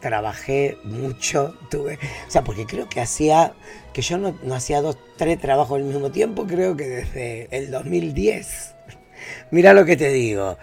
trabajé 0.00 0.78
mucho, 0.84 1.54
tuve, 1.70 1.98
o 2.26 2.30
sea, 2.30 2.42
porque 2.42 2.66
creo 2.66 2.88
que 2.88 3.00
hacía, 3.00 3.54
que 3.92 4.02
yo 4.02 4.18
no, 4.18 4.34
hacía 4.54 4.80
dos, 4.80 4.98
tres 5.16 5.38
trabajos 5.38 5.78
al 5.78 5.84
mismo 5.84 6.10
tiempo, 6.10 6.46
creo 6.46 6.76
que 6.76 6.86
desde 6.88 7.48
el 7.56 7.70
2010. 7.70 8.74
Mira 9.50 9.72
lo 9.72 9.84
que 9.84 9.96
te 9.96 10.08
digo, 10.08 10.58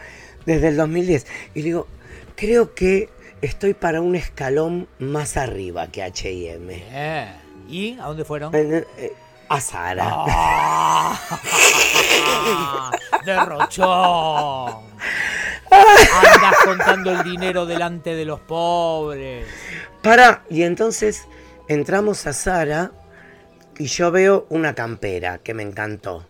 desde 0.45 0.69
el 0.69 0.77
2010. 0.77 1.27
Y 1.53 1.61
digo, 1.61 1.87
creo 2.35 2.73
que 2.73 3.09
estoy 3.41 3.73
para 3.73 4.01
un 4.01 4.15
escalón 4.15 4.87
más 4.99 5.37
arriba 5.37 5.87
que 5.87 6.03
HM. 6.03 6.69
¿Y 7.69 7.99
a 7.99 8.05
dónde 8.07 8.25
fueron? 8.25 8.53
Eh, 8.55 8.85
a 9.49 9.61
Sara. 9.61 10.09
Ah. 10.09 11.19
derrochón. 13.25 14.87
Andas 15.69 16.55
contando 16.63 17.11
el 17.11 17.23
dinero 17.23 17.65
delante 17.65 18.15
de 18.15 18.25
los 18.25 18.39
pobres. 18.39 19.45
Para, 20.01 20.43
y 20.49 20.63
entonces 20.63 21.27
entramos 21.67 22.25
a 22.27 22.33
Sara 22.33 22.91
y 23.77 23.87
yo 23.87 24.11
veo 24.11 24.45
una 24.49 24.73
campera 24.73 25.39
que 25.39 25.53
me 25.53 25.63
encantó. 25.63 26.25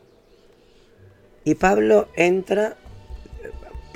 Y 1.43 1.55
Pablo 1.55 2.09
entra, 2.15 2.75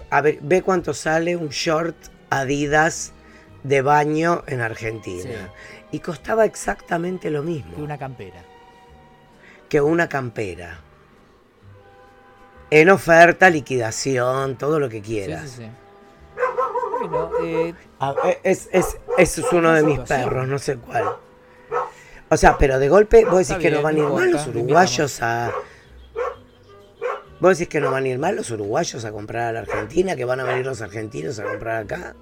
a 0.09 0.21
ver, 0.21 0.39
ve 0.41 0.61
cuánto 0.61 0.93
sale 0.93 1.35
un 1.35 1.49
short 1.49 1.95
Adidas 2.33 3.11
de 3.63 3.81
baño 3.81 4.43
en 4.47 4.61
Argentina. 4.61 5.51
Y 5.91 5.99
costaba 5.99 6.45
exactamente 6.45 7.29
lo 7.29 7.43
mismo. 7.43 7.75
Que 7.75 7.81
una 7.81 7.97
campera. 7.97 8.41
Que 9.71 9.79
una 9.79 10.09
campera 10.09 10.81
en 12.69 12.89
oferta, 12.89 13.49
liquidación, 13.49 14.57
todo 14.57 14.81
lo 14.81 14.89
que 14.89 15.01
quieras. 15.01 15.49
Sí, 15.49 15.63
sí, 15.63 15.69
Bueno, 17.07 17.31
eh, 17.41 17.73
ah, 18.01 18.13
eh, 18.25 18.39
es, 18.43 18.67
es, 18.73 18.97
es 19.17 19.37
uno 19.53 19.71
de 19.71 19.83
mis 19.83 19.99
perros, 20.01 20.45
no 20.45 20.59
sé 20.59 20.75
cuál. 20.75 21.15
O 22.27 22.35
sea, 22.35 22.57
pero 22.57 22.79
de 22.79 22.89
golpe 22.89 23.23
vos 23.23 23.47
decís 23.47 23.61
que 23.61 23.71
no 23.71 23.81
van 23.81 23.95
a 23.95 23.99
ir 23.99 24.05
mal 24.09 24.29
los 24.29 24.45
uruguayos 24.47 25.21
a... 25.21 25.53
Vos 27.39 27.57
decís 27.57 27.69
que 27.69 27.79
no 27.79 27.91
van 27.91 28.03
a 28.03 28.07
ir 28.09 28.19
mal 28.19 28.35
los 28.35 28.51
uruguayos 28.51 29.05
a 29.05 29.11
comprar 29.13 29.47
a 29.47 29.53
la 29.53 29.59
Argentina, 29.61 30.17
que 30.17 30.25
van 30.25 30.41
a 30.41 30.43
venir 30.43 30.65
los 30.65 30.81
argentinos 30.81 31.39
a 31.39 31.45
comprar 31.45 31.83
acá. 31.83 32.13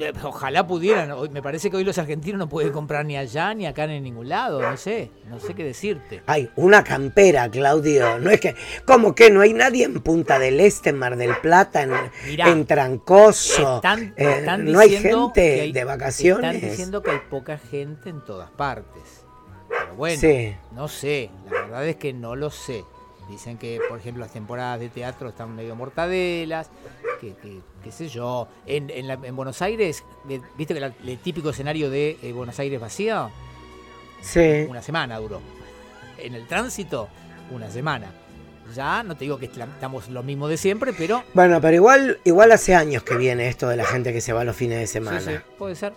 Eh, 0.00 0.12
ojalá 0.22 0.66
pudieran. 0.66 1.12
Me 1.30 1.42
parece 1.42 1.70
que 1.70 1.76
hoy 1.76 1.84
los 1.84 1.98
argentinos 1.98 2.38
no 2.38 2.48
pueden 2.48 2.72
comprar 2.72 3.04
ni 3.04 3.16
allá 3.16 3.52
ni 3.54 3.66
acá 3.66 3.86
ni 3.86 3.96
en 3.96 4.02
ningún 4.02 4.28
lado. 4.28 4.62
No 4.62 4.76
sé, 4.76 5.10
no 5.28 5.38
sé 5.38 5.54
qué 5.54 5.62
decirte. 5.62 6.22
Hay 6.26 6.50
una 6.56 6.82
campera, 6.82 7.50
Claudio. 7.50 8.18
No 8.18 8.30
es 8.30 8.40
que, 8.40 8.54
¿cómo 8.86 9.14
que 9.14 9.30
no 9.30 9.42
hay 9.42 9.52
nadie 9.52 9.84
en 9.84 10.00
Punta 10.00 10.38
del 10.38 10.58
Este, 10.60 10.90
en 10.90 10.98
Mar 10.98 11.16
del 11.16 11.36
Plata, 11.36 11.82
en, 11.82 12.66
Trancoso? 12.66 13.82
Eh, 14.16 14.46
no 14.60 14.78
hay 14.78 14.96
gente 14.96 15.70
de 15.72 15.84
vacaciones. 15.84 16.54
Están 16.54 16.70
diciendo 16.70 17.02
que 17.02 17.10
hay 17.10 17.20
poca 17.28 17.58
gente 17.58 18.08
en 18.08 18.24
todas 18.24 18.50
partes. 18.50 19.26
Pero 19.68 19.94
bueno, 19.96 20.56
no 20.72 20.88
sé. 20.88 21.30
La 21.50 21.62
verdad 21.62 21.88
es 21.88 21.96
que 21.96 22.12
no 22.12 22.36
lo 22.36 22.50
sé. 22.50 22.84
Dicen 23.30 23.58
que, 23.58 23.80
por 23.88 23.98
ejemplo, 23.98 24.22
las 24.24 24.32
temporadas 24.32 24.80
de 24.80 24.88
teatro 24.88 25.28
están 25.28 25.54
medio 25.54 25.76
mortadelas, 25.76 26.68
que, 27.20 27.34
qué 27.82 27.92
sé 27.92 28.08
yo. 28.08 28.48
En, 28.66 28.90
en, 28.90 29.36
Buenos 29.36 29.62
Aires, 29.62 30.02
¿viste 30.58 30.74
que 30.74 30.84
el 30.84 31.18
típico 31.18 31.50
escenario 31.50 31.90
de 31.90 32.18
eh, 32.22 32.32
Buenos 32.32 32.58
Aires 32.58 32.80
vacío? 32.80 33.30
Sí. 34.20 34.66
Una 34.68 34.82
semana 34.82 35.18
duró. 35.18 35.40
En 36.18 36.34
el 36.34 36.46
tránsito, 36.48 37.08
una 37.52 37.70
semana. 37.70 38.12
Ya 38.74 39.02
no 39.04 39.16
te 39.16 39.24
digo 39.24 39.38
que 39.38 39.46
estamos 39.46 40.08
lo 40.08 40.22
mismo 40.24 40.48
de 40.48 40.56
siempre, 40.56 40.92
pero. 40.92 41.22
Bueno, 41.32 41.60
pero 41.60 41.74
igual, 41.76 42.18
igual 42.24 42.50
hace 42.52 42.74
años 42.74 43.04
que 43.04 43.16
viene 43.16 43.48
esto 43.48 43.68
de 43.68 43.76
la 43.76 43.84
gente 43.84 44.12
que 44.12 44.20
se 44.20 44.32
va 44.32 44.42
los 44.44 44.56
fines 44.56 44.80
de 44.80 44.86
semana. 44.86 45.20
Sí, 45.20 45.30
sí, 45.30 45.36
puede 45.56 45.76
ser. 45.76 45.92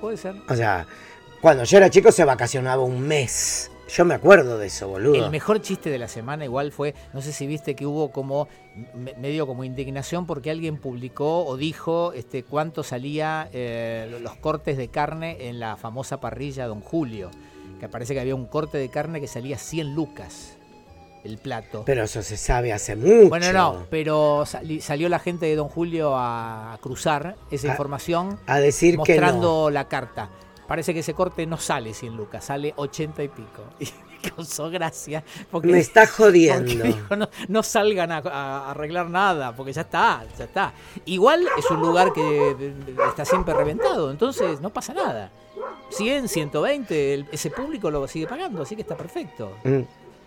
Puede 0.00 0.16
ser. 0.16 0.34
O 0.48 0.56
sea, 0.56 0.86
cuando 1.40 1.64
yo 1.64 1.76
era 1.76 1.90
chico 1.90 2.10
se 2.10 2.24
vacacionaba 2.24 2.82
un 2.82 3.00
mes. 3.06 3.69
Yo 3.92 4.04
me 4.04 4.14
acuerdo 4.14 4.56
de 4.58 4.68
eso, 4.68 4.88
boludo. 4.88 5.24
El 5.24 5.30
mejor 5.30 5.60
chiste 5.60 5.90
de 5.90 5.98
la 5.98 6.06
semana 6.06 6.44
igual 6.44 6.70
fue, 6.70 6.94
no 7.12 7.20
sé 7.20 7.32
si 7.32 7.46
viste 7.46 7.74
que 7.74 7.86
hubo 7.86 8.12
como 8.12 8.48
medio 9.18 9.46
como 9.46 9.64
indignación 9.64 10.26
porque 10.26 10.50
alguien 10.50 10.76
publicó 10.76 11.44
o 11.44 11.56
dijo 11.56 12.12
este 12.12 12.44
cuánto 12.44 12.82
salía 12.82 13.48
eh, 13.52 14.16
los 14.22 14.36
cortes 14.36 14.76
de 14.76 14.88
carne 14.88 15.48
en 15.48 15.58
la 15.58 15.76
famosa 15.76 16.20
parrilla 16.20 16.66
Don 16.66 16.80
Julio, 16.80 17.30
que 17.80 17.88
parece 17.88 18.14
que 18.14 18.20
había 18.20 18.34
un 18.34 18.46
corte 18.46 18.78
de 18.78 18.88
carne 18.90 19.20
que 19.20 19.26
salía 19.26 19.58
100 19.58 19.94
lucas 19.94 20.56
el 21.24 21.38
plato. 21.38 21.82
Pero 21.84 22.04
eso 22.04 22.22
se 22.22 22.36
sabe 22.36 22.72
hace 22.72 22.96
mucho. 22.96 23.28
Bueno, 23.28 23.52
no, 23.52 23.86
pero 23.90 24.44
salió 24.46 25.08
la 25.08 25.18
gente 25.18 25.46
de 25.46 25.56
Don 25.56 25.68
Julio 25.68 26.12
a 26.16 26.78
cruzar 26.80 27.36
esa 27.50 27.68
información 27.68 28.38
a 28.46 28.60
decir 28.60 28.96
mostrando 28.96 29.66
que 29.66 29.74
la 29.74 29.88
carta 29.88 30.30
parece 30.70 30.94
que 30.94 31.00
ese 31.00 31.14
corte 31.14 31.46
no 31.46 31.58
sale 31.58 31.92
100 31.92 32.16
lucas, 32.16 32.44
sale 32.44 32.72
80 32.76 33.24
y 33.24 33.28
pico. 33.28 33.64
Y 33.80 33.86
me 34.22 34.30
causó 34.30 34.70
gracia. 34.70 35.24
Porque, 35.50 35.66
me 35.66 35.80
está 35.80 36.06
jodiendo. 36.06 36.84
no, 37.48 37.62
salgan 37.64 38.12
a, 38.12 38.70
arreglar 38.70 39.10
nada, 39.10 39.56
porque 39.56 39.72
ya 39.72 39.80
está, 39.80 40.24
ya 40.38 40.44
está. 40.44 40.72
Igual 41.06 41.48
es 41.58 41.68
un 41.72 41.80
lugar 41.80 42.12
que 42.12 42.72
está 43.08 43.24
siempre 43.24 43.52
reventado, 43.54 44.12
entonces 44.12 44.60
no 44.60 44.70
pasa 44.70 44.94
nada. 44.94 45.32
100, 45.88 46.28
120, 46.28 47.26
ese 47.32 47.50
público 47.50 47.90
lo 47.90 48.06
sigue 48.06 48.28
pagando, 48.28 48.62
así 48.62 48.76
que 48.76 48.82
está 48.82 48.96
perfecto. 48.96 49.56
Mm. 49.64 49.80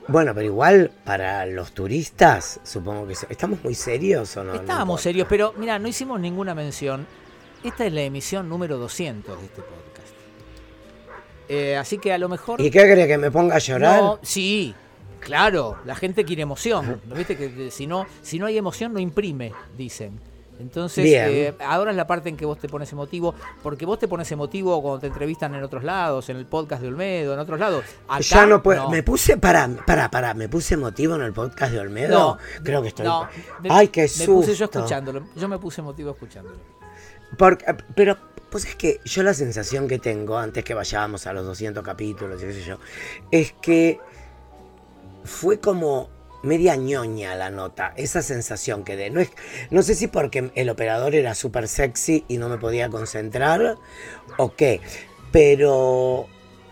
Bueno, 0.10 0.34
pero 0.34 0.48
igual 0.48 0.92
para 1.06 1.46
los 1.46 1.72
turistas, 1.72 2.60
supongo 2.64 3.08
que... 3.08 3.14
¿Estamos 3.30 3.64
muy 3.64 3.76
serios 3.76 4.36
o 4.36 4.44
no? 4.44 4.56
Estábamos 4.56 5.00
serios, 5.00 5.28
pero 5.30 5.54
mira, 5.56 5.80
no 5.80 5.88
hicimos 5.88 6.20
ninguna 6.20 6.54
mención. 6.54 7.08
Esta 7.64 7.86
es 7.86 7.94
la 7.94 8.02
emisión 8.02 8.50
número 8.50 8.78
200 8.78 9.40
de 9.40 9.46
este 9.46 9.62
podcast. 9.62 9.93
Eh, 11.50 11.76
así 11.78 11.98
que 11.98 12.14
a 12.14 12.18
lo 12.18 12.30
mejor. 12.30 12.62
¿Y 12.62 12.72
qué 12.72 12.82
cree 12.82 13.08
que 13.08 13.18
me 13.18 13.32
ponga 13.32 13.56
a 13.56 13.60
llorar? 13.60 14.02
No, 14.02 14.20
sí, 14.22 14.74
claro, 15.20 15.78
la 15.86 15.96
gente 15.96 16.24
quiere 16.24 16.42
emoción. 16.44 17.02
¿Viste 17.16 17.38
que 17.38 17.72
si 17.72 17.88
no, 17.88 18.06
si 18.22 18.40
no 18.40 18.46
hay 18.46 18.58
emoción 18.58 18.94
no 18.94 19.00
imprime, 19.00 19.52
dicen. 19.78 20.20
Entonces, 20.60 21.06
eh, 21.06 21.54
ahora 21.66 21.92
es 21.92 21.98
la 21.98 22.06
parte 22.06 22.30
en 22.30 22.38
que 22.38 22.46
vos 22.46 22.60
te 22.60 22.70
pones 22.70 22.92
emotivo, 22.92 23.34
porque 23.62 23.86
vos 23.86 23.98
te 24.00 24.08
pones 24.08 24.32
emotivo 24.32 24.82
cuando 24.82 25.00
te 25.00 25.08
entrevistan 25.08 25.54
en 25.56 25.64
otros 25.64 25.84
lados, 25.84 26.30
en 26.30 26.38
el 26.38 26.46
podcast 26.46 26.82
de 26.82 26.90
Olmedo, 26.90 27.34
en 27.34 27.40
otros 27.40 27.60
lados. 27.60 27.84
ya 28.22 28.46
no 28.46 28.62
puedo, 28.62 28.90
me 28.90 29.04
puse, 29.04 29.38
para, 29.38 29.68
para, 29.86 30.10
para, 30.10 30.34
me 30.34 30.48
puse 30.48 30.76
emotivo 30.76 31.16
en 31.16 31.24
el 31.24 31.34
podcast 31.34 31.74
de 31.74 31.80
Olmedo. 31.80 32.18
No, 32.18 32.38
Creo 32.64 32.82
que 32.82 32.90
estoy. 32.90 33.06
No, 33.06 33.28
Ay, 33.70 33.88
qué 33.88 34.08
susto. 34.08 34.32
Me 34.32 34.38
puse 34.38 34.56
yo 34.56 34.66
escuchándolo, 34.66 35.24
yo 35.36 35.48
me 35.48 35.58
puse 35.58 35.82
emotivo 35.82 36.12
escuchándolo. 36.12 36.58
Porque, 37.38 37.66
pero 37.96 38.18
pues 38.54 38.66
es 38.66 38.76
que 38.76 39.00
yo 39.04 39.24
la 39.24 39.34
sensación 39.34 39.88
que 39.88 39.98
tengo, 39.98 40.38
antes 40.38 40.64
que 40.64 40.76
vayamos 40.76 41.26
a 41.26 41.34
los 41.34 41.44
200 41.44 41.84
capítulos 41.84 42.40
y 42.40 42.46
qué 42.46 42.54
sé 42.54 42.62
yo, 42.62 42.78
es 43.32 43.52
que 43.60 43.98
fue 45.24 45.60
como 45.60 46.12
media 46.44 46.76
ñoña 46.76 47.36
la 47.36 47.50
nota, 47.50 47.96
esa 47.98 48.22
sensación 48.22 48.84
que 48.84 48.96
de, 48.96 49.10
no, 49.10 49.22
es, 49.22 49.32
no 49.72 49.82
sé 49.82 49.96
si 49.96 50.06
porque 50.06 50.52
el 50.54 50.70
operador 50.70 51.16
era 51.16 51.34
súper 51.34 51.68
sexy 51.68 52.26
y 52.28 52.38
no 52.38 52.48
me 52.48 52.60
podía 52.60 52.89
concentrar 52.89 53.76
o 54.38 54.56
qué, 54.56 54.82
pero 55.32 56.28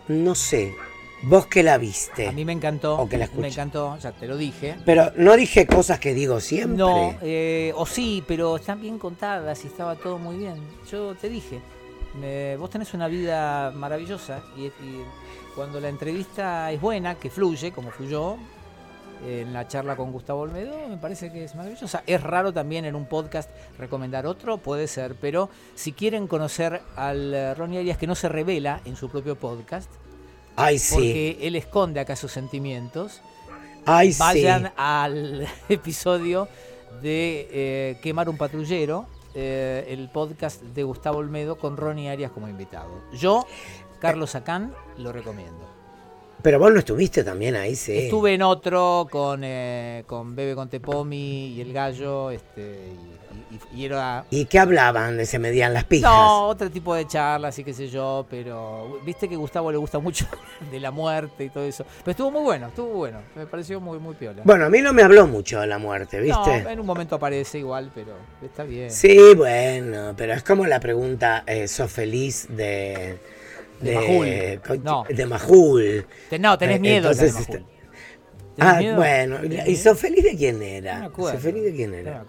no 0.07 0.35
sé, 0.35 0.75
¿Vos 1.23 1.45
que 1.45 1.61
la 1.61 1.77
viste? 1.77 2.27
A 2.27 2.31
mí 2.31 2.45
me 2.45 2.53
encantó. 2.53 2.97
O 2.97 3.07
que 3.07 3.17
la 3.17 3.29
Me 3.37 3.47
encantó, 3.47 3.97
ya 3.99 4.11
te 4.11 4.27
lo 4.27 4.37
dije. 4.37 4.77
Pero 4.85 5.11
no 5.17 5.35
dije 5.35 5.67
cosas 5.67 5.99
que 5.99 6.13
digo 6.13 6.39
siempre. 6.39 6.77
No, 6.77 7.15
eh, 7.21 7.73
o 7.75 7.85
sí, 7.85 8.23
pero 8.27 8.55
están 8.55 8.81
bien 8.81 8.97
contadas 8.97 9.63
y 9.63 9.67
estaba 9.67 9.95
todo 9.95 10.17
muy 10.17 10.37
bien. 10.37 10.55
Yo 10.89 11.13
te 11.15 11.29
dije, 11.29 11.61
vos 12.57 12.69
tenés 12.69 12.93
una 12.93 13.07
vida 13.07 13.71
maravillosa 13.71 14.41
y, 14.57 14.71
cuando 15.55 15.79
la 15.79 15.89
entrevista 15.89 16.71
es 16.71 16.79
buena, 16.79 17.15
que 17.15 17.29
fluye, 17.29 17.71
como 17.71 17.91
fluyó 17.91 18.37
en 19.27 19.53
la 19.53 19.67
charla 19.67 19.95
con 19.95 20.11
Gustavo 20.11 20.41
Olmedo, 20.41 20.87
me 20.87 20.97
parece 20.97 21.31
que 21.31 21.43
es 21.43 21.53
maravillosa. 21.55 22.03
Es 22.07 22.23
raro 22.23 22.51
también 22.53 22.85
en 22.85 22.95
un 22.95 23.05
podcast 23.05 23.49
recomendar 23.77 24.25
otro, 24.25 24.57
puede 24.57 24.87
ser, 24.87 25.15
pero 25.15 25.49
si 25.75 25.91
quieren 25.91 26.27
conocer 26.27 26.81
al 26.95 27.33
eh, 27.33 27.53
Ronnie 27.53 27.79
Arias 27.79 27.97
que 27.97 28.07
no 28.07 28.15
se 28.15 28.29
revela 28.29 28.81
en 28.85 28.95
su 28.95 29.09
propio 29.09 29.35
podcast, 29.35 29.91
porque 30.55 31.37
él 31.41 31.55
esconde 31.55 31.99
acá 31.99 32.15
sus 32.15 32.31
sentimientos. 32.31 33.21
Vayan 33.85 34.71
al 34.75 35.47
episodio 35.69 36.47
de 37.01 37.47
eh, 37.51 37.97
Quemar 38.01 38.29
un 38.29 38.37
patrullero, 38.37 39.07
eh, 39.33 39.85
el 39.89 40.09
podcast 40.09 40.61
de 40.61 40.83
Gustavo 40.83 41.17
Olmedo 41.17 41.57
con 41.57 41.77
Ronnie 41.77 42.09
Arias 42.09 42.31
como 42.31 42.47
invitado. 42.47 42.91
Yo, 43.13 43.47
Carlos 43.99 44.35
Acán, 44.35 44.73
lo 44.97 45.11
recomiendo. 45.11 45.80
Pero 46.41 46.59
vos 46.59 46.71
no 46.71 46.79
estuviste 46.79 47.23
también 47.23 47.55
ahí, 47.55 47.75
sí. 47.75 47.97
Estuve 47.97 48.33
en 48.33 48.41
otro 48.41 49.07
con, 49.09 49.41
eh, 49.43 50.03
con 50.07 50.35
Bebe 50.35 50.55
Contepomi 50.55 51.47
y 51.47 51.61
el 51.61 51.71
gallo, 51.71 52.31
este, 52.31 52.93
y, 53.75 53.85
era... 53.85 54.25
¿Y 54.29 54.45
qué 54.45 54.59
hablaban? 54.59 55.25
¿Se 55.25 55.37
medían 55.39 55.73
las 55.73 55.83
pijas? 55.83 56.09
No, 56.09 56.47
otro 56.47 56.69
tipo 56.71 56.95
de 56.95 57.05
charlas 57.07 57.57
y 57.59 57.63
qué 57.63 57.73
sé 57.73 57.87
yo, 57.87 58.25
pero 58.29 58.99
viste 59.05 59.27
que 59.27 59.35
a 59.35 59.37
Gustavo 59.37 59.71
le 59.71 59.77
gusta 59.77 59.99
mucho 59.99 60.25
de 60.71 60.79
la 60.79 60.91
muerte 60.91 61.45
y 61.45 61.49
todo 61.49 61.63
eso. 61.63 61.85
Pero 61.99 62.11
estuvo 62.11 62.31
muy 62.31 62.41
bueno, 62.41 62.67
estuvo 62.67 62.93
bueno, 62.93 63.19
me 63.35 63.45
pareció 63.45 63.79
muy, 63.79 63.99
muy 63.99 64.15
piola. 64.15 64.41
Bueno, 64.43 64.65
a 64.65 64.69
mí 64.69 64.81
no 64.81 64.93
me 64.93 65.03
habló 65.03 65.27
mucho 65.27 65.59
de 65.59 65.67
la 65.67 65.77
muerte, 65.77 66.19
¿viste? 66.19 66.63
No, 66.63 66.69
en 66.69 66.79
un 66.79 66.85
momento 66.85 67.15
aparece 67.15 67.59
igual, 67.59 67.91
pero 67.93 68.13
está 68.41 68.63
bien. 68.63 68.89
Sí, 68.89 69.33
bueno, 69.35 70.13
pero 70.17 70.33
es 70.33 70.43
como 70.43 70.65
la 70.65 70.79
pregunta, 70.79 71.43
eh, 71.45 71.67
¿sos 71.67 71.91
feliz 71.91 72.47
de 72.49 73.19
de, 73.81 74.59
Majul. 74.63 74.83
No. 74.83 75.03
De 75.09 75.25
Majul. 75.25 76.05
No, 76.39 76.57
tenés 76.57 76.79
miedo 76.79 77.11
Entonces, 77.11 77.47
de 77.47 77.53
Majul. 77.53 77.71
Ah, 78.59 78.79
bueno. 78.95 79.39
¿Y 79.65 79.75
sos 79.75 79.97
feliz 79.97 80.23
de 80.23 80.35
quién 80.35 80.61
era? 80.61 80.99
No 80.99 81.15
¿Sos 81.15 81.41
feliz 81.41 81.63
de 81.63 81.73
quién 81.73 81.93
era? 81.93 82.25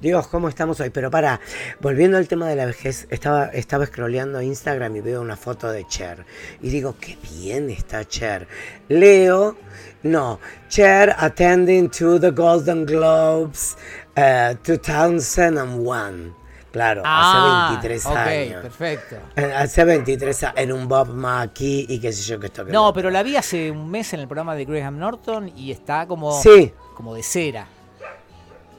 Dios, 0.00 0.26
¿cómo 0.28 0.48
estamos 0.48 0.78
hoy? 0.80 0.90
Pero 0.90 1.10
para, 1.10 1.40
volviendo 1.80 2.16
al 2.16 2.28
tema 2.28 2.48
de 2.48 2.56
la 2.56 2.66
vejez, 2.66 3.06
estaba, 3.10 3.46
estaba 3.46 3.86
scrolleando 3.86 4.40
Instagram 4.40 4.96
y 4.96 5.00
veo 5.00 5.20
una 5.20 5.36
foto 5.36 5.70
de 5.70 5.86
Cher. 5.86 6.24
Y 6.62 6.68
digo, 6.70 6.96
qué 7.00 7.16
bien 7.22 7.70
está 7.70 8.04
Cher. 8.06 8.46
Leo, 8.88 9.56
no, 10.02 10.38
Cher 10.68 11.14
attending 11.18 11.90
to 11.90 12.20
the 12.20 12.30
Golden 12.30 12.86
Globes 12.86 13.76
uh, 14.16 14.54
2001. 14.64 16.45
Claro, 16.76 17.02
hace 17.06 17.74
23 17.74 18.06
ah, 18.06 18.24
años. 18.24 18.62
perfecto. 18.62 19.16
Hace 19.56 19.82
23 19.82 20.42
años, 20.42 20.54
en 20.58 20.72
un 20.72 20.86
Bob 20.86 21.08
Mackie 21.08 21.86
y 21.88 21.98
qué 21.98 22.12
sé 22.12 22.22
yo 22.22 22.38
qué 22.38 22.48
esto. 22.48 22.64
no, 22.64 22.92
pero 22.92 23.10
la 23.10 23.22
vi 23.22 23.34
hace 23.34 23.70
un 23.70 23.90
mes 23.90 24.12
en 24.12 24.20
el 24.20 24.28
programa 24.28 24.54
de 24.54 24.66
Graham 24.66 24.98
Norton 24.98 25.50
y 25.56 25.70
está 25.70 26.06
como, 26.06 26.38
como 26.94 27.14
de 27.14 27.22
cera. 27.22 27.66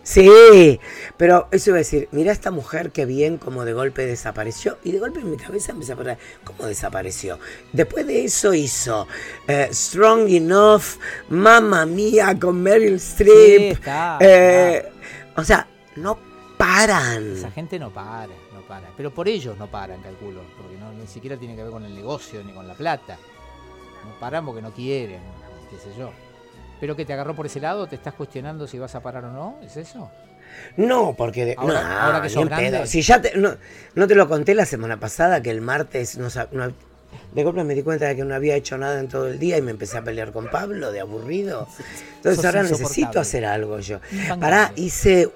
Sí, 0.04 0.80
pero 1.18 1.48
eso 1.50 1.72
iba 1.72 1.78
a 1.78 1.80
decir, 1.80 2.08
mira 2.12 2.32
esta 2.32 2.52
mujer 2.52 2.92
que 2.92 3.06
bien 3.06 3.40
como 3.40 3.66
de 3.66 3.74
golpe 3.74 4.06
desapareció 4.06 4.78
y 4.84 4.92
de 4.92 5.00
golpe 5.00 5.22
en 5.22 5.32
mi 5.32 5.38
cabeza 5.38 5.72
empecé 5.72 5.94
a 5.94 5.96
pensar, 5.96 6.20
¿cómo 6.44 6.68
desapareció? 6.68 7.40
Después 7.74 8.06
de 8.06 8.26
eso 8.26 8.54
hizo 8.54 9.08
eh, 9.48 9.70
Strong 9.72 10.30
Enough, 10.30 10.84
Mamma 11.30 11.88
Mía 11.88 12.38
con 12.40 12.62
Meryl 12.62 12.98
Streep. 12.98 13.80
Eh, 14.20 14.86
o 15.36 15.44
sea, 15.44 15.68
no 15.96 16.27
paran. 16.58 17.38
Esa 17.38 17.52
gente 17.52 17.80
no 17.80 17.92
para, 17.92 18.34
no 18.54 18.62
para. 18.68 18.88
Pero 18.98 19.14
por 19.14 19.28
ellos 19.28 19.58
no 19.58 19.68
paran, 19.68 20.02
calculo. 20.02 20.42
Porque 20.58 20.78
no, 20.78 20.92
ni 20.92 21.08
siquiera 21.08 21.38
tiene 21.38 21.56
que 21.56 21.64
ver 21.64 21.72
con 21.72 21.86
el 21.86 21.94
negocio 21.94 22.44
ni 22.44 22.54
con 22.54 22.68
la 22.68 22.74
plata. 22.74 23.18
No 24.06 24.20
paran 24.20 24.46
porque 24.46 24.62
no 24.62 24.72
quieren, 24.72 25.22
qué 25.70 25.78
sé 25.78 25.98
yo. 25.98 26.12
Pero 26.80 26.96
que 26.96 27.06
te 27.06 27.14
agarró 27.14 27.36
por 27.36 27.46
ese 27.46 27.60
lado, 27.60 27.88
te 27.88 27.96
estás 27.96 28.14
cuestionando 28.14 28.68
si 28.68 28.78
vas 28.78 28.94
a 28.96 29.02
parar 29.02 29.26
o 29.26 29.32
no, 29.32 29.58
¿es 29.64 29.78
eso? 29.78 30.12
No, 30.78 31.14
porque 31.18 31.56
ahora, 31.58 32.22
que 32.22 32.30
sos 32.30 32.46
grande. 32.46 32.86
Si 32.88 33.02
ya 33.02 33.22
te, 33.22 33.34
no, 33.38 34.08
te 34.08 34.16
lo 34.16 34.28
conté 34.28 34.56
la 34.56 34.66
semana 34.66 35.00
pasada 35.00 35.42
que 35.42 35.50
el 35.50 35.62
martes 35.62 36.18
no, 36.18 36.30
de 37.34 37.44
golpe 37.44 37.64
me 37.64 37.76
di 37.76 37.84
cuenta 37.84 38.06
de 38.06 38.16
que 38.16 38.24
no 38.24 38.34
había 38.36 38.56
hecho 38.56 38.78
nada 38.78 39.00
en 39.00 39.08
todo 39.08 39.28
el 39.28 39.40
día 39.40 39.58
y 39.58 39.62
me 39.62 39.72
empecé 39.72 39.98
a 39.98 40.04
pelear 40.04 40.32
con 40.32 40.50
Pablo 40.50 40.92
de 40.92 41.00
aburrido. 41.00 41.68
Entonces 42.18 42.46
ahora 42.46 42.64
necesito 42.64 43.20
hacer 43.20 43.46
algo 43.46 43.80
yo. 43.80 44.00
Pará, 44.40 44.72
hice 44.76 45.30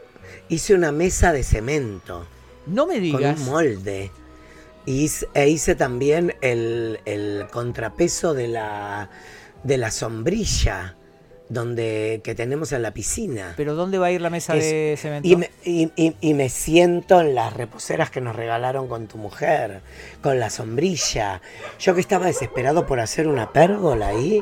hice 0.50 0.74
una 0.74 0.92
mesa 0.92 1.34
de 1.34 1.44
cemento. 1.44 2.26
No 2.68 2.86
me 2.86 3.00
digas. 3.00 3.36
Con 3.36 3.44
un 3.44 3.50
molde. 3.50 4.12
Y 4.86 5.04
hice, 5.04 5.28
e 5.34 5.50
hice 5.50 5.76
también 5.76 6.36
el, 6.42 7.46
contrapeso 7.52 8.34
de 8.34 8.48
la, 8.48 9.10
de 9.64 9.78
la 9.78 9.92
sombrilla 9.92 10.96
donde 11.52 12.22
que 12.24 12.34
tenemos 12.34 12.72
en 12.72 12.82
la 12.82 12.92
piscina. 12.94 13.54
¿Pero 13.58 13.76
dónde 13.76 13.98
va 13.98 14.08
a 14.08 14.12
ir 14.12 14.22
la 14.22 14.30
mesa 14.30 14.54
de 14.54 14.96
cemento? 14.98 15.28
Y 15.28 15.36
me, 15.36 15.50
y, 15.64 16.34
me, 16.34 16.50
siento 16.50 17.20
en 17.20 17.36
las 17.36 17.54
reposeras 17.54 18.10
que 18.10 18.22
nos 18.22 18.36
regalaron 18.36 18.88
con 18.88 19.08
tu 19.08 19.18
mujer, 19.18 19.82
con 20.22 20.40
la 20.40 20.50
sombrilla. 20.50 21.42
Yo 21.80 21.94
que 21.94 22.02
estaba 22.02 22.26
desesperado 22.26 22.86
por 22.86 23.00
hacer 23.02 23.28
una 23.28 23.52
pérgola 23.52 24.08
ahí. 24.08 24.42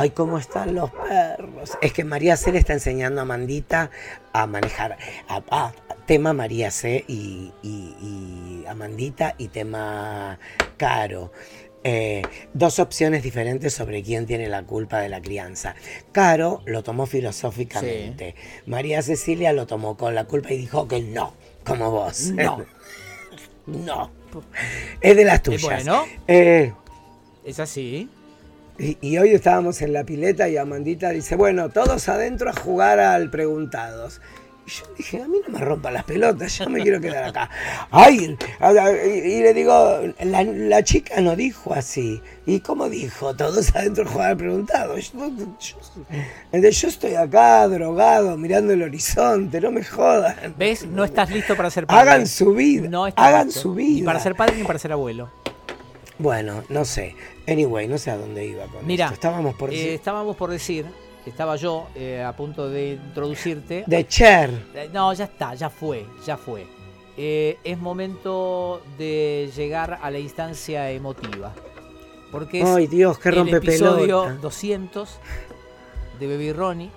Ay, 0.00 0.10
¿cómo 0.10 0.38
están 0.38 0.76
los 0.76 0.92
perros? 0.92 1.76
Es 1.82 1.92
que 1.92 2.04
María 2.04 2.36
C 2.36 2.52
le 2.52 2.60
está 2.60 2.72
enseñando 2.72 3.20
a 3.20 3.24
Mandita 3.24 3.90
a 4.32 4.46
manejar. 4.46 4.96
A, 5.28 5.72
tema 6.06 6.32
María 6.32 6.70
C 6.70 7.04
y, 7.08 7.52
y, 7.64 7.96
y 8.00 8.64
Amandita 8.68 9.34
y 9.38 9.48
tema 9.48 10.38
Caro. 10.76 11.32
Eh, 11.82 12.22
dos 12.54 12.78
opciones 12.78 13.24
diferentes 13.24 13.74
sobre 13.74 14.04
quién 14.04 14.24
tiene 14.26 14.46
la 14.48 14.62
culpa 14.62 15.00
de 15.00 15.08
la 15.08 15.20
crianza. 15.20 15.74
Caro 16.12 16.62
lo 16.64 16.84
tomó 16.84 17.06
filosóficamente. 17.06 18.36
María 18.66 19.02
Cecilia 19.02 19.52
lo 19.52 19.66
tomó 19.66 19.96
con 19.96 20.14
la 20.14 20.26
culpa 20.26 20.52
y 20.52 20.58
dijo 20.58 20.86
que 20.86 21.00
no, 21.00 21.34
como 21.64 21.90
vos. 21.90 22.30
No. 22.30 22.64
no. 23.66 24.12
Es 25.00 25.16
de 25.16 25.24
las 25.24 25.42
tuyas. 25.42 25.62
Bueno. 25.62 26.04
Eh, 26.28 26.72
es 27.44 27.58
así. 27.58 28.08
Y, 28.78 29.18
hoy 29.18 29.30
estábamos 29.30 29.82
en 29.82 29.92
la 29.92 30.04
pileta 30.04 30.48
y 30.48 30.56
Amandita 30.56 31.10
dice, 31.10 31.34
bueno, 31.34 31.68
todos 31.68 32.08
adentro 32.08 32.50
a 32.50 32.52
jugar 32.52 33.00
al 33.00 33.28
preguntados. 33.28 34.20
Y 34.68 34.70
yo 34.70 34.84
dije, 34.96 35.22
a 35.22 35.26
mí 35.26 35.38
no 35.44 35.58
me 35.58 35.64
rompa 35.64 35.90
las 35.90 36.04
pelotas, 36.04 36.56
yo 36.58 36.68
me 36.68 36.80
quiero 36.82 37.00
quedar 37.00 37.24
acá. 37.24 37.50
Ay, 37.90 38.36
y, 38.60 39.42
le 39.42 39.52
digo, 39.52 40.00
la, 40.20 40.84
chica 40.84 41.20
no 41.20 41.34
dijo 41.34 41.74
así. 41.74 42.20
¿Y 42.46 42.60
cómo 42.60 42.88
dijo? 42.88 43.34
Todos 43.34 43.74
adentro 43.74 44.06
jugar 44.06 44.36
preguntado. 44.36 44.96
Yo, 44.96 45.30
yo, 46.52 46.88
estoy 46.88 47.14
acá 47.14 47.66
drogado, 47.66 48.36
mirando 48.36 48.74
el 48.74 48.82
horizonte, 48.82 49.60
no 49.60 49.72
me 49.72 49.82
jodan. 49.82 50.54
¿Ves? 50.56 50.86
No 50.86 51.02
estás 51.02 51.30
listo 51.30 51.56
para 51.56 51.70
ser 51.70 51.86
padre. 51.88 52.10
Hagan 52.10 52.26
su 52.28 52.54
vida. 52.54 52.88
No 52.88 53.06
hagan 53.06 53.50
su 53.50 53.74
vida. 53.74 54.00
Ni 54.00 54.02
para 54.02 54.20
ser 54.20 54.36
padre 54.36 54.56
ni 54.56 54.62
para 54.64 54.78
ser 54.78 54.92
abuelo. 54.92 55.30
Bueno, 56.18 56.64
no 56.68 56.84
sé. 56.84 57.14
Anyway, 57.46 57.88
no 57.88 57.98
sé 57.98 58.10
a 58.10 58.16
dónde 58.16 58.44
iba 58.46 58.66
con 58.66 58.86
Mira, 58.86 59.10
Estábamos 59.12 59.54
por 59.54 59.70
decir. 59.70 59.88
Eh, 59.88 59.94
estábamos 59.94 60.36
por 60.36 60.50
decir 60.50 60.86
estaba 61.28 61.56
yo 61.56 61.88
eh, 61.94 62.22
a 62.22 62.34
punto 62.34 62.68
de 62.68 62.92
introducirte. 62.92 63.84
De 63.86 64.06
Cher. 64.06 64.50
Eh, 64.74 64.90
no, 64.92 65.12
ya 65.12 65.24
está, 65.24 65.54
ya 65.54 65.70
fue, 65.70 66.06
ya 66.24 66.36
fue. 66.36 66.66
Eh, 67.16 67.58
es 67.64 67.78
momento 67.78 68.80
de 68.96 69.50
llegar 69.56 69.98
a 70.00 70.10
la 70.10 70.18
instancia 70.18 70.90
emotiva. 70.90 71.52
Porque 72.30 72.60
es 72.60 72.66
Ay, 72.66 72.86
Dios, 72.86 73.18
qué 73.18 73.30
el 73.30 73.48
episodio 73.48 74.36
200 74.40 75.18
de 76.20 76.26
Baby 76.26 76.52
Ronnie, 76.52 76.90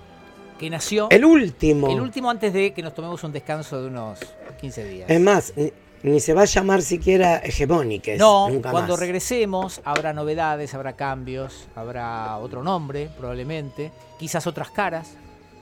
que 0.58 0.68
nació... 0.68 1.08
El 1.10 1.24
último. 1.24 1.88
El 1.88 2.00
último 2.00 2.30
antes 2.30 2.52
de 2.52 2.72
que 2.72 2.82
nos 2.82 2.94
tomemos 2.94 3.24
un 3.24 3.32
descanso 3.32 3.80
de 3.80 3.88
unos 3.88 4.20
15 4.60 4.84
días. 4.84 5.10
Es 5.10 5.20
más, 5.20 5.54
ni 6.02 6.20
se 6.20 6.34
va 6.34 6.42
a 6.42 6.46
llamar 6.46 6.82
siquiera 6.82 7.36
hegemónicas. 7.38 8.18
No, 8.18 8.48
cuando 8.62 8.96
regresemos 8.96 9.80
habrá 9.84 10.12
novedades, 10.12 10.74
habrá 10.74 10.94
cambios, 10.94 11.68
habrá 11.74 12.38
otro 12.38 12.62
nombre 12.62 13.10
probablemente, 13.16 13.92
quizás 14.18 14.46
otras 14.46 14.70
caras. 14.70 15.14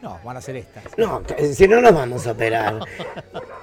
No, 0.02 0.18
van 0.24 0.38
a 0.38 0.40
ser 0.40 0.56
estas. 0.56 0.84
No, 0.96 1.22
si 1.52 1.68
no 1.68 1.82
nos 1.82 1.92
vamos 1.92 2.26
a 2.26 2.32
operar. 2.32 2.80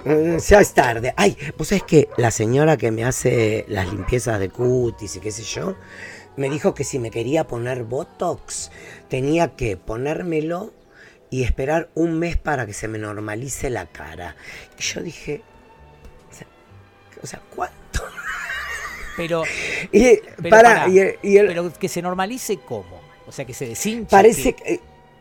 Ya 0.04 0.60
es 0.60 0.72
tarde. 0.72 1.12
Ay, 1.16 1.36
vos 1.58 1.68
sabés 1.68 1.82
que 1.82 2.08
la 2.16 2.30
señora 2.30 2.78
que 2.78 2.90
me 2.90 3.04
hace 3.04 3.66
las 3.68 3.92
limpiezas 3.92 4.38
de 4.38 4.48
cutis 4.48 5.16
y 5.16 5.20
qué 5.20 5.30
sé 5.32 5.42
yo, 5.42 5.74
me 6.36 6.48
dijo 6.48 6.72
que 6.72 6.84
si 6.84 6.98
me 6.98 7.10
quería 7.10 7.46
poner 7.46 7.82
Botox, 7.82 8.70
tenía 9.08 9.56
que 9.56 9.76
ponérmelo 9.76 10.72
y 11.30 11.42
esperar 11.42 11.90
un 11.94 12.18
mes 12.18 12.36
para 12.38 12.64
que 12.64 12.72
se 12.72 12.88
me 12.88 12.96
normalice 12.98 13.68
la 13.68 13.86
cara. 13.86 14.36
Y 14.78 14.82
yo 14.82 15.02
dije, 15.02 15.42
o 17.22 17.26
sea, 17.26 17.40
¿cuánto? 17.54 18.02
Pero, 19.16 19.42
para, 20.50 20.86
pero 20.86 21.72
que 21.72 21.88
se 21.88 22.02
normalice 22.02 22.58
cómo? 22.58 23.00
O 23.26 23.32
sea, 23.32 23.44
que 23.44 23.52
se 23.52 23.66
deshinche. 23.66 24.10
Parece 24.10 24.54
que... 24.54 24.80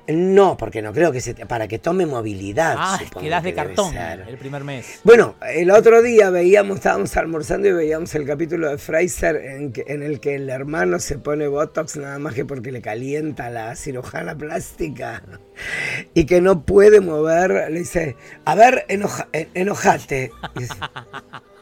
No, 0.10 0.56
porque 0.56 0.82
no 0.82 0.94
creo 0.94 1.12
que 1.12 1.20
se 1.20 1.34
para 1.34 1.68
que 1.68 1.80
tome 1.80 2.06
movilidad. 2.06 2.76
Ah, 2.78 3.00
quedás 3.20 3.44
de 3.44 3.54
cartón 3.54 3.94
el 3.98 4.38
primer 4.38 4.64
mes. 4.64 5.02
Bueno, 5.04 5.36
el 5.54 5.70
otro 5.70 6.02
día 6.02 6.30
veíamos, 6.30 6.78
estábamos 6.78 7.18
almorzando 7.18 7.68
y 7.68 7.74
veíamos 7.74 8.16
el 8.16 8.26
capítulo 8.26 8.70
de 8.70 8.78
Fraser 8.78 9.36
en, 9.36 9.74
en, 9.86 10.04
el 10.04 10.22
que 10.22 10.36
el 10.36 10.50
hermano 10.50 11.00
se 11.00 11.18
pone 11.18 11.50
Botox 11.50 11.98
nada 11.98 12.20
más 12.20 12.34
que 12.34 12.46
porque 12.46 12.72
le 12.72 12.82
calienta 12.82 13.50
la 13.50 13.76
cirujana 13.76 14.38
plástica 14.38 15.24
y 16.14 16.26
que 16.26 16.40
no 16.40 16.64
puede 16.64 17.02
mover. 17.02 17.70
Le 17.70 17.80
dice, 17.80 18.16
a 18.46 18.56
ver, 18.56 18.86
enoja, 18.88 19.28
enojate. 19.34 20.32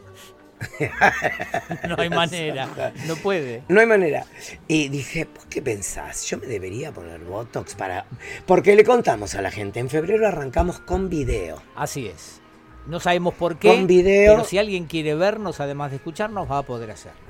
no 1.87 1.95
hay 1.97 2.09
manera, 2.09 2.93
no 3.07 3.15
puede. 3.17 3.63
No 3.67 3.79
hay 3.79 3.85
manera. 3.85 4.25
Y 4.67 4.89
dije, 4.89 5.25
¿por 5.25 5.47
qué 5.47 5.61
pensás? 5.61 6.25
Yo 6.25 6.37
me 6.37 6.47
debería 6.47 6.91
poner 6.91 7.21
Botox 7.21 7.75
para... 7.75 8.05
Porque 8.45 8.75
le 8.75 8.83
contamos 8.83 9.35
a 9.35 9.41
la 9.41 9.51
gente, 9.51 9.79
en 9.79 9.89
febrero 9.89 10.27
arrancamos 10.27 10.79
con 10.79 11.09
video. 11.09 11.61
Así 11.75 12.07
es. 12.07 12.41
No 12.87 12.99
sabemos 12.99 13.33
por 13.33 13.57
qué, 13.57 13.69
con 13.69 13.87
video. 13.87 14.35
pero 14.35 14.45
si 14.45 14.57
alguien 14.57 14.85
quiere 14.85 15.15
vernos, 15.15 15.59
además 15.59 15.91
de 15.91 15.97
escucharnos, 15.97 16.49
va 16.49 16.59
a 16.59 16.63
poder 16.63 16.91
hacerlo. 16.91 17.25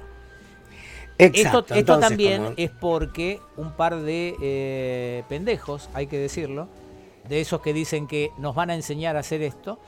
Exacto. 1.17 1.73
Esto, 1.73 1.97
también 1.99 2.53
es 2.57 2.71
porque 2.71 3.39
un 3.55 3.71
par 3.71 4.01
de 4.01 4.35
eh, 4.41 5.23
pendejos, 5.29 5.89
hay 5.93 6.07
que 6.07 6.19
decirlo, 6.19 6.67
de 7.27 7.39
esos 7.41 7.61
que 7.61 7.73
dicen 7.73 8.05
que 8.05 8.31
nos 8.37 8.53
van 8.53 8.69
a 8.69 8.75
enseñar 8.75 9.15
a 9.15 9.19
hacer 9.19 9.41
esto, 9.41 9.79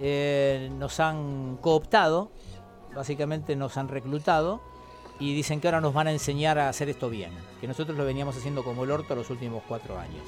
eh, 0.00 0.70
nos 0.78 1.00
han 1.00 1.56
cooptado 1.60 2.30
básicamente 2.94 3.56
nos 3.56 3.76
han 3.76 3.88
reclutado 3.88 4.60
y 5.18 5.34
dicen 5.34 5.60
que 5.60 5.68
ahora 5.68 5.80
nos 5.80 5.94
van 5.94 6.08
a 6.08 6.12
enseñar 6.12 6.58
a 6.58 6.68
hacer 6.68 6.88
esto 6.88 7.08
bien, 7.08 7.32
que 7.60 7.68
nosotros 7.68 7.96
lo 7.96 8.04
veníamos 8.04 8.36
haciendo 8.36 8.64
como 8.64 8.84
el 8.84 8.90
orto 8.90 9.14
los 9.14 9.30
últimos 9.30 9.62
cuatro 9.66 9.98
años. 9.98 10.24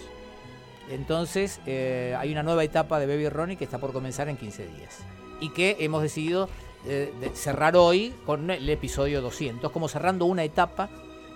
Entonces 0.89 1.61
eh, 1.67 2.15
hay 2.19 2.31
una 2.31 2.43
nueva 2.43 2.63
etapa 2.63 3.01
de 3.01 3.07
Baby 3.07 3.29
Ronnie 3.29 3.57
que 3.57 3.65
está 3.65 3.79
por 3.79 3.93
comenzar 3.93 4.29
en 4.29 4.37
15 4.37 4.67
días 4.69 4.99
y 5.41 5.51
que 5.51 5.77
hemos 5.81 6.03
decidido 6.03 6.49
eh, 6.87 7.13
cerrar 7.35 7.77
hoy 7.77 8.15
con 8.25 8.51
el 8.51 8.69
episodio 8.69 9.21
200, 9.21 9.73
como 9.73 9.89
cerrando 9.89 10.27
una 10.27 10.45
etapa 10.45 10.89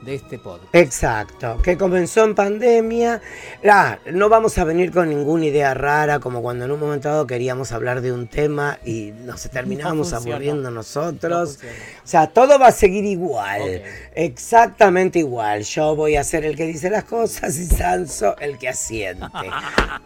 de 0.03 0.15
este 0.15 0.39
podcast. 0.39 0.75
Exacto, 0.75 1.61
que 1.63 1.77
comenzó 1.77 2.25
en 2.25 2.35
pandemia. 2.35 3.21
Ah, 3.69 3.99
no 4.13 4.29
vamos 4.29 4.57
a 4.59 4.65
venir 4.65 4.91
con 4.91 5.09
ninguna 5.09 5.47
idea 5.47 5.75
rara, 5.75 6.21
como 6.21 6.43
cuando 6.43 6.65
en 6.65 6.71
un 6.71 6.81
momento 6.81 7.09
dado 7.09 7.27
queríamos 7.27 7.73
hablar 7.73 8.01
de 8.01 8.13
un 8.13 8.29
tema 8.29 8.79
y 8.85 9.13
nos 9.25 9.49
terminábamos 9.51 10.13
aburriendo 10.13 10.71
nosotros. 10.71 11.59
o 12.05 12.07
sea, 12.07 12.29
todo 12.29 12.59
va 12.59 12.69
a 12.69 12.73
seguir 12.73 13.05
igual, 13.05 13.83
exactamente 14.15 15.19
igual. 15.19 15.63
Yo 15.63 15.97
voy 15.97 16.17
a 16.17 16.25
ser 16.25 16.45
el 16.45 16.57
que 16.57 16.67
dice 16.67 16.91
las 16.91 17.05
cosas 17.05 17.57
y 17.59 17.67
Sanso 17.67 18.37
el 18.39 18.59
que 18.59 18.69
asiente. 18.69 19.27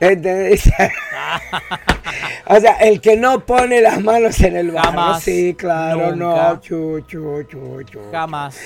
o 2.46 2.61
sea, 2.61 2.77
el 2.77 3.00
que 3.00 3.16
no 3.16 3.44
pone 3.44 3.81
las 3.81 4.00
manos 4.03 4.40
en 4.40 4.57
el 4.57 4.70
barro. 4.70 5.18
sí, 5.20 5.55
claro, 5.55 6.14
no. 6.14 6.61
Chu, 6.61 7.00
chu, 7.07 7.42
chu, 7.44 8.00
Jamás. 8.11 8.57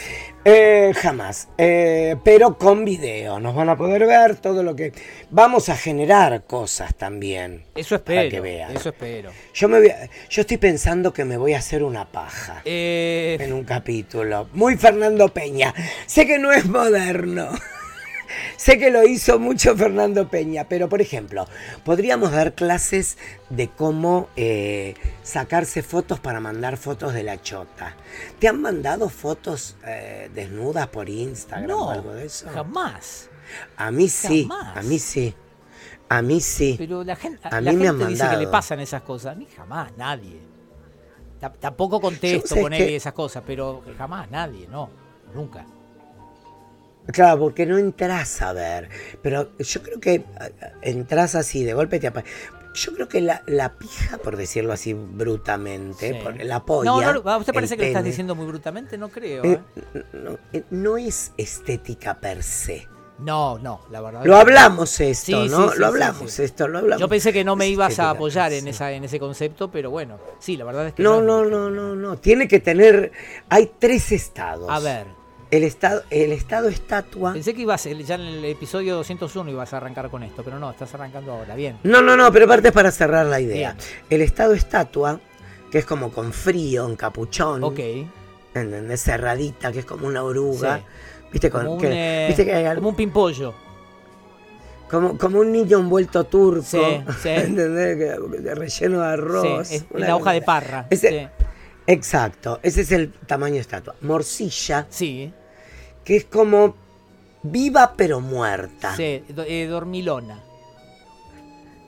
Eh, 0.45 0.93
jamás. 0.97 1.49
Eh, 1.59 2.17
pero 2.25 2.57
con 2.57 2.85
video. 2.85 3.39
Nos 3.41 3.55
van 3.55 3.69
a 3.69 3.77
poder 3.77 4.07
ver 4.07 4.37
todo 4.37 4.63
lo 4.63 4.75
que. 4.75 4.93
Vamos 5.31 5.69
a 5.69 5.77
generar 5.77 6.45
cosas 6.45 6.95
también. 6.95 7.65
Eso 7.75 7.97
espero. 7.97 8.21
Para 8.21 8.31
que 8.31 8.41
vean. 8.41 8.77
Eso 8.77 8.91
espero. 8.91 9.31
Yo, 9.53 9.69
me 9.69 9.81
yo 10.31 10.41
estoy 10.41 10.57
pensando 10.57 11.13
que 11.13 11.25
me 11.25 11.37
voy 11.37 11.55
a 11.55 11.59
hacer 11.59 11.83
una 11.83 12.07
paja. 12.07 12.63
Eh, 12.65 13.37
en 13.41 13.53
un 13.53 13.65
capítulo. 13.65 14.49
Muy 14.53 14.77
Fernando 14.77 15.29
Peña. 15.29 15.75
Sé 16.07 16.27
que 16.27 16.39
no 16.39 16.51
es 16.53 16.67
moderno. 16.67 17.51
Sé 18.57 18.79
que 18.79 18.91
lo 18.91 19.07
hizo 19.07 19.39
mucho 19.39 19.77
Fernando 19.77 20.29
Peña, 20.29 20.69
pero 20.69 20.89
por 20.89 21.01
ejemplo, 21.01 21.47
podríamos 21.85 22.33
dar 22.33 22.55
clases 22.55 23.19
de 23.51 23.69
cómo 23.69 24.29
eh, 24.37 24.95
sacarse 25.23 25.83
fotos 25.83 26.21
para 26.21 26.41
mandar 26.41 26.77
fotos 26.77 27.15
de 27.15 27.23
la 27.23 27.41
chota. 27.41 27.97
¿Te 28.39 28.49
han 28.49 28.61
mandado 28.61 29.09
fotos 29.09 29.77
eh, 29.87 30.31
desnudas 30.35 30.89
por 30.89 31.09
Instagram 31.09 31.79
o 31.79 31.91
algo 31.91 32.15
de 32.15 32.27
eso? 32.27 32.49
Jamás. 32.53 33.31
A 33.77 33.91
mí 33.91 34.09
sí, 34.09 34.49
a 34.51 34.83
mí 34.83 34.99
sí. 34.99 35.35
A 36.09 36.23
mí 36.23 36.41
sí. 36.41 36.75
Pero 36.79 37.05
la 37.05 37.17
gente, 37.17 37.49
a 37.51 37.61
mí 37.61 37.77
me 37.77 37.89
han 37.89 38.07
dice 38.07 38.29
que 38.29 38.37
le 38.37 38.47
pasan 38.47 38.81
esas 38.81 39.03
cosas. 39.03 39.33
A 39.33 39.39
mí 39.39 39.47
jamás, 39.55 39.93
nadie. 39.97 40.41
tampoco 41.61 42.01
contesto 42.01 42.57
con 42.57 42.73
él 42.73 42.91
y 42.91 42.95
esas 42.95 43.13
cosas, 43.13 43.43
pero 43.47 43.83
jamás, 43.97 44.31
nadie, 44.31 44.67
no, 44.69 44.91
nunca. 45.35 45.67
Claro, 47.13 47.41
porque 47.41 47.65
no 47.67 47.79
entras 47.79 48.43
a 48.43 48.53
ver. 48.53 48.89
Pero 49.23 49.51
yo 49.59 49.83
creo 49.83 50.01
que 50.01 50.25
entras 50.83 51.35
así, 51.35 51.65
de 51.65 51.75
golpe 51.75 51.99
te 51.99 52.09
aparece. 52.09 52.31
Yo 52.75 52.93
creo 52.95 53.09
que 53.09 53.21
la, 53.21 53.43
la, 53.47 53.77
pija, 53.77 54.19
por 54.19 54.37
decirlo 54.37 54.73
así 54.73 54.93
brutamente, 54.93 56.23
la 56.45 56.65
polla. 56.65 56.91
No, 56.91 57.13
no, 57.13 57.31
¿a 57.31 57.39
usted 57.39 57.53
parece 57.53 57.77
que 57.77 57.83
lo 57.83 57.89
estás 57.89 58.05
diciendo 58.05 58.35
muy 58.35 58.47
brutamente? 58.47 58.97
No 58.99 59.09
creo. 59.09 59.43
Eh, 59.43 59.61
¿eh? 59.95 60.05
no, 60.13 60.39
eh, 60.53 60.65
no, 60.71 60.97
es 60.97 61.33
estética 61.37 62.21
per 62.21 62.43
se. 62.43 62.87
No, 63.19 63.59
no, 63.59 63.81
la 63.91 64.01
verdad. 64.01 64.25
Lo 64.25 64.37
hablamos 64.37 65.01
esto, 65.01 65.47
¿no? 65.47 65.75
lo 65.75 65.87
hablamos 65.87 66.39
esto, 66.39 66.69
lo 66.69 66.79
hablamos. 66.79 67.01
Yo 67.01 67.09
pensé 67.09 67.33
que 67.33 67.43
no 67.43 67.57
me 67.57 67.67
ibas 67.67 67.99
a 67.99 68.11
apoyar 68.11 68.53
en 68.53 68.69
esa 68.69 68.93
en 68.93 69.03
ese 69.03 69.19
concepto, 69.19 69.71
pero 69.73 69.91
bueno, 69.91 70.19
sí, 70.39 70.57
la 70.57 70.65
verdad 70.65 70.89
es 70.89 70.95
que 70.95 71.03
no. 71.03 71.21
No, 71.21 71.45
no, 71.45 71.69
no, 71.69 71.97
no, 71.97 72.17
Tiene 72.19 72.47
que 72.47 72.61
tener 72.61 73.11
hay 73.49 73.73
tres 73.79 74.13
estados. 74.13 74.69
A 74.71 74.79
ver. 74.79 75.18
El 75.51 75.65
estado 75.65 76.03
el 76.11 76.33
estado 76.33 76.69
estatua. 76.69 77.33
Pensé 77.33 77.55
que 77.55 77.63
ibas 77.63 77.85
ya 77.85 78.17
en 78.17 78.21
el 78.21 78.45
episodio 78.45 78.97
201 78.97 79.51
ibas 79.51 79.73
a 79.73 79.79
arrancar 79.79 80.11
con 80.11 80.23
esto, 80.23 80.43
pero 80.45 80.59
no, 80.59 80.71
estás 80.71 80.93
arrancando 80.95 81.33
ahora, 81.33 81.55
bien. 81.55 81.79
No, 81.85 82.03
no, 82.03 82.17
no, 82.17 82.31
pero 82.31 82.45
aparte 82.45 82.69
es 82.69 82.75
para 82.75 82.91
cerrar 82.91 83.25
la 83.27 83.41
idea. 83.41 83.75
El 84.11 84.21
estado 84.21 84.53
estatua, 84.53 85.21
que 85.71 85.79
es 85.79 85.87
como 85.87 86.11
con 86.11 86.33
frío, 86.33 86.87
en 86.87 86.97
capuchón. 86.97 87.65
Ok. 87.65 87.79
En, 88.55 88.99
cerradita, 88.99 89.73
que 89.73 89.81
es 89.81 89.85
como 89.87 90.07
una 90.07 90.23
oruga. 90.23 90.83
¿Viste? 91.33 91.51
Con, 91.51 91.65
como, 91.65 91.77
un, 91.77 91.85
eh, 91.85 92.75
como 92.75 92.89
un 92.91 92.97
pimpollo. 92.97 93.55
Como, 94.91 95.19
como 95.19 95.41
un 95.41 95.53
niño 95.53 95.79
envuelto 95.79 96.25
turco. 96.25 96.63
Sí, 96.63 96.81
sí. 97.23 97.29
¿Entendés? 97.29 98.19
Relleno 98.59 99.01
de 99.01 99.07
arroz. 99.07 99.69
Sí, 99.69 99.83
la 99.95 100.17
hoja 100.17 100.33
de 100.33 100.43
parra. 100.43 100.89
Exacto, 101.89 102.61
ese 102.63 102.83
es 102.83 102.93
el 102.93 103.13
tamaño 103.13 103.55
de 103.55 103.61
estatua. 103.61 103.97
Morcilla. 104.03 104.87
Sí. 104.91 105.33
Que 106.05 106.17
es 106.17 106.25
como 106.27 106.77
viva 107.43 107.95
pero 107.97 108.21
muerta. 108.21 108.95
Sí, 108.95 109.25
eh, 109.47 109.67
dormilona. 109.69 110.41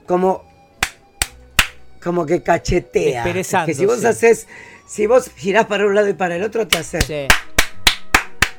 Como. 0.05 0.43
Como 2.03 2.25
que 2.25 2.43
cachetea. 2.43 3.23
Que 3.23 3.73
si 3.73 3.85
vos 3.85 4.03
haces. 4.03 4.47
Si 4.87 5.05
vos 5.05 5.31
girás 5.37 5.67
para 5.67 5.85
un 5.85 5.95
lado 5.95 6.09
y 6.09 6.13
para 6.13 6.35
el 6.35 6.43
otro, 6.43 6.67
te 6.67 6.79
hace. 6.79 7.01
Sí 7.01 7.27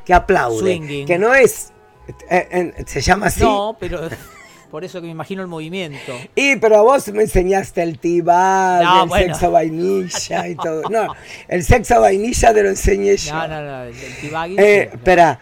que 0.05 0.15
aplaude. 0.15 1.05
Que 1.07 1.19
no 1.19 1.35
es. 1.35 1.73
Eh, 2.29 2.73
se 2.87 3.01
llama 3.01 3.27
así. 3.27 3.43
No, 3.43 3.77
pero. 3.79 4.09
Por 4.73 4.85
eso 4.85 5.03
que 5.03 5.07
me 5.07 5.13
imagino 5.13 5.43
el 5.43 5.49
movimiento. 5.49 6.19
Y 6.35 6.57
pero 6.57 6.83
vos 6.83 7.07
me 7.13 7.25
enseñaste 7.25 7.83
el 7.83 7.99
tibag, 7.99 9.05
el 9.05 9.11
sexo 9.11 9.51
vainilla 9.51 10.49
y 10.49 10.55
todo. 10.55 10.83
No, 10.91 11.15
el 11.47 11.63
sexo 11.63 12.01
vainilla 12.01 12.55
te 12.55 12.63
lo 12.63 12.71
enseñé 12.71 13.19
yo. 13.19 13.35
No, 13.35 13.49
no, 13.49 13.61
no, 13.61 13.83
el 13.83 14.17
tibag. 14.19 14.51
Eh, 14.59 14.91
espera, 14.95 15.39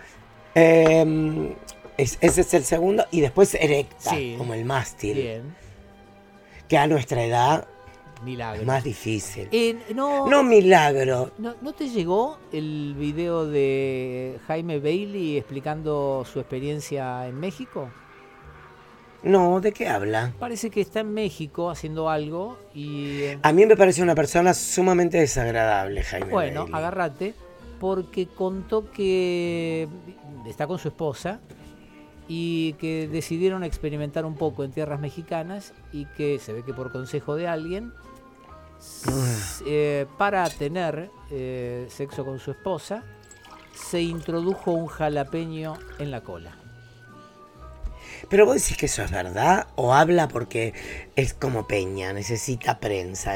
em, 0.53 1.55
ese 1.97 2.19
es 2.41 2.55
el 2.55 2.65
segundo 2.65 3.07
y 3.13 3.21
después 3.21 3.55
erecta, 3.55 4.17
como 4.37 4.53
el 4.53 4.65
mástil. 4.65 5.15
Bien. 5.15 5.57
Que 6.67 6.77
a 6.77 6.89
nuestra 6.89 7.23
edad 7.23 7.69
Milagro. 8.25 8.65
Más 8.65 8.83
difícil. 8.83 9.49
Eh, 9.53 9.79
no, 9.95 10.27
no 10.29 10.43
milagro. 10.43 11.31
No, 11.39 11.55
no, 11.63 11.73
te 11.73 11.89
llegó 11.89 12.39
el 12.53 12.95
video 12.99 13.47
de 13.47 14.39
Jaime 14.47 14.79
Bailey 14.79 15.39
explicando 15.39 16.27
su 16.31 16.41
experiencia 16.41 17.27
en 17.29 17.41
México? 17.41 17.91
No, 19.23 19.61
¿de 19.61 19.73
qué 19.73 19.89
habla? 19.89 20.33
Parece 20.39 20.71
que 20.71 20.81
está 20.81 21.01
en 21.01 21.13
México 21.13 21.71
haciendo 21.71 22.09
algo 22.09 22.59
y... 22.75 23.21
Eh, 23.23 23.39
A 23.43 23.53
mí 23.53 23.67
me 23.67 23.77
parece 23.77 24.03
una 24.03 24.15
persona 24.15 24.55
sumamente 24.55 25.19
desagradable, 25.19 26.03
Jaime. 26.03 26.31
Bueno, 26.31 26.67
agárrate, 26.73 27.35
porque 27.79 28.27
contó 28.27 28.91
que 28.91 29.89
está 30.47 30.67
con 30.67 30.79
su 30.79 30.89
esposa 30.89 31.41
y 32.29 32.75
que 32.75 33.09
decidieron 33.09 33.65
experimentar 33.65 34.25
un 34.25 34.37
poco 34.37 34.65
en 34.65 34.71
tierras 34.71 35.01
mexicanas 35.01 35.75
y 35.93 36.07
que 36.07 36.39
se 36.39 36.53
ve 36.53 36.63
que 36.65 36.73
por 36.73 36.93
consejo 36.93 37.35
de 37.35 37.49
alguien 37.49 37.93
eh, 39.67 40.07
para 40.17 40.49
tener 40.49 41.11
eh, 41.31 41.87
sexo 41.91 42.25
con 42.25 42.39
su 42.39 42.53
esposa, 42.53 43.03
se 43.75 44.01
introdujo 44.01 44.73
un 44.73 44.87
jalapeño 44.87 45.75
en 45.99 46.11
la 46.11 46.23
cola. 46.23 46.60
Pero 48.29 48.47
vos 48.47 48.55
decís 48.57 48.77
que 48.77 48.87
eso 48.87 49.03
es 49.03 49.11
verdad 49.11 49.67
o 49.77 49.95
habla 49.95 50.29
porque 50.29 50.75
es 51.17 51.35
como 51.35 51.67
Peña, 51.67 52.13
necesita 52.13 52.79
prensa, 52.79 53.35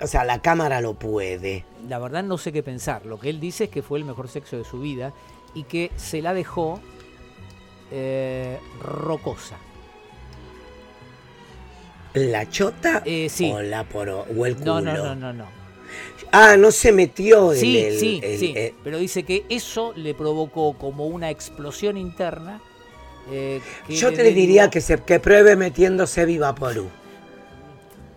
o 0.00 0.06
sea, 0.06 0.24
la 0.24 0.42
cámara 0.42 0.80
lo 0.80 0.94
puede. 0.94 1.64
La 1.88 1.98
verdad 1.98 2.22
no 2.22 2.38
sé 2.38 2.52
qué 2.52 2.62
pensar, 2.62 3.06
lo 3.06 3.18
que 3.18 3.30
él 3.30 3.40
dice 3.40 3.64
es 3.64 3.70
que 3.70 3.82
fue 3.82 3.98
el 3.98 4.04
mejor 4.04 4.28
sexo 4.28 4.56
de 4.56 4.64
su 4.64 4.80
vida 4.80 5.12
y 5.54 5.64
que 5.64 5.90
se 5.96 6.22
la 6.22 6.34
dejó 6.34 6.80
eh, 7.90 8.58
rocosa. 8.82 9.56
¿La 12.14 12.48
chota 12.48 13.02
eh, 13.04 13.28
sí. 13.28 13.50
o 13.52 13.60
la 13.60 13.84
poro, 13.84 14.26
o 14.36 14.46
el 14.46 14.56
culo? 14.56 14.80
No, 14.80 14.92
no, 14.92 14.96
no, 14.96 15.14
no, 15.14 15.32
no. 15.32 15.58
Ah, 16.32 16.56
no 16.58 16.70
se 16.70 16.92
metió 16.92 17.52
en 17.52 17.58
sí, 17.58 17.78
el, 17.78 17.98
Sí, 17.98 18.20
sí, 18.38 18.54
pero 18.84 18.98
dice 18.98 19.22
que 19.22 19.44
eso 19.48 19.92
le 19.96 20.14
provocó 20.14 20.74
como 20.74 21.06
una 21.06 21.30
explosión 21.30 21.96
interna. 21.96 22.60
Eh, 23.30 23.60
Yo 23.88 24.12
te 24.12 24.22
diría 24.24 24.70
que, 24.70 24.80
se, 24.80 24.98
que 24.98 25.20
pruebe 25.20 25.56
metiéndose 25.56 26.24
viva 26.24 26.54
porú. 26.54 26.88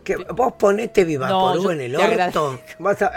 Que 0.03 0.15
vos 0.15 0.53
ponete 0.53 1.03
viva 1.03 1.29
no, 1.29 1.71
en 1.71 1.81
el 1.81 1.95
orto. 1.95 2.59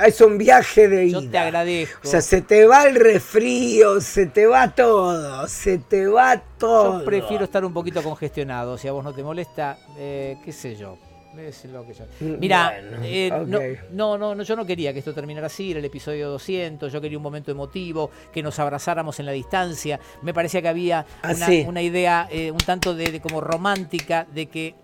es 0.05 0.21
un 0.21 0.37
viaje 0.37 0.87
de 0.87 1.07
ida. 1.07 1.21
Yo 1.21 1.31
te 1.31 1.39
agradezco. 1.39 2.01
O 2.07 2.11
sea, 2.11 2.21
se 2.21 2.43
te 2.43 2.67
va 2.67 2.85
el 2.87 2.97
resfrío, 2.97 4.03
se 4.03 4.27
te 4.27 4.47
va 4.47 4.75
todo, 4.75 5.49
se 5.49 5.79
te 5.79 6.07
va 6.07 6.43
todo. 6.59 6.99
Yo 6.99 7.05
prefiero 7.07 7.45
estar 7.45 7.65
un 7.65 7.73
poquito 7.73 8.03
congestionado, 8.03 8.77
si 8.77 8.89
a 8.89 8.93
vos 8.93 9.03
no 9.03 9.15
te 9.15 9.23
molesta, 9.23 9.79
eh, 9.97 10.37
qué 10.45 10.53
sé 10.53 10.77
yo. 10.77 10.99
Mm, 12.21 12.39
Mira, 12.39 12.81
eh, 13.03 13.31
no, 13.93 14.17
no, 14.19 14.35
no, 14.35 14.43
yo 14.43 14.57
no 14.57 14.65
quería 14.65 14.93
que 14.93 15.01
esto 15.01 15.13
terminara 15.13 15.47
así, 15.49 15.71
era 15.71 15.81
el 15.81 15.85
episodio 15.85 16.31
200, 16.31 16.93
yo 16.93 17.01
quería 17.01 17.19
un 17.19 17.23
momento 17.23 17.51
emotivo, 17.51 18.11
que 18.33 18.43
nos 18.43 18.59
abrazáramos 18.59 19.19
en 19.21 19.27
la 19.27 19.33
distancia, 19.33 20.01
me 20.23 20.33
parecía 20.33 20.63
que 20.63 20.69
había 20.69 21.07
ah, 21.23 21.35
una, 21.67 21.83
idea 21.83 22.29
eh, 22.31 22.51
un 22.51 22.59
tanto 22.59 22.95
de, 22.95 23.21
como 23.21 23.41
romántica 23.41 24.27
de 24.33 24.47
que 24.47 24.75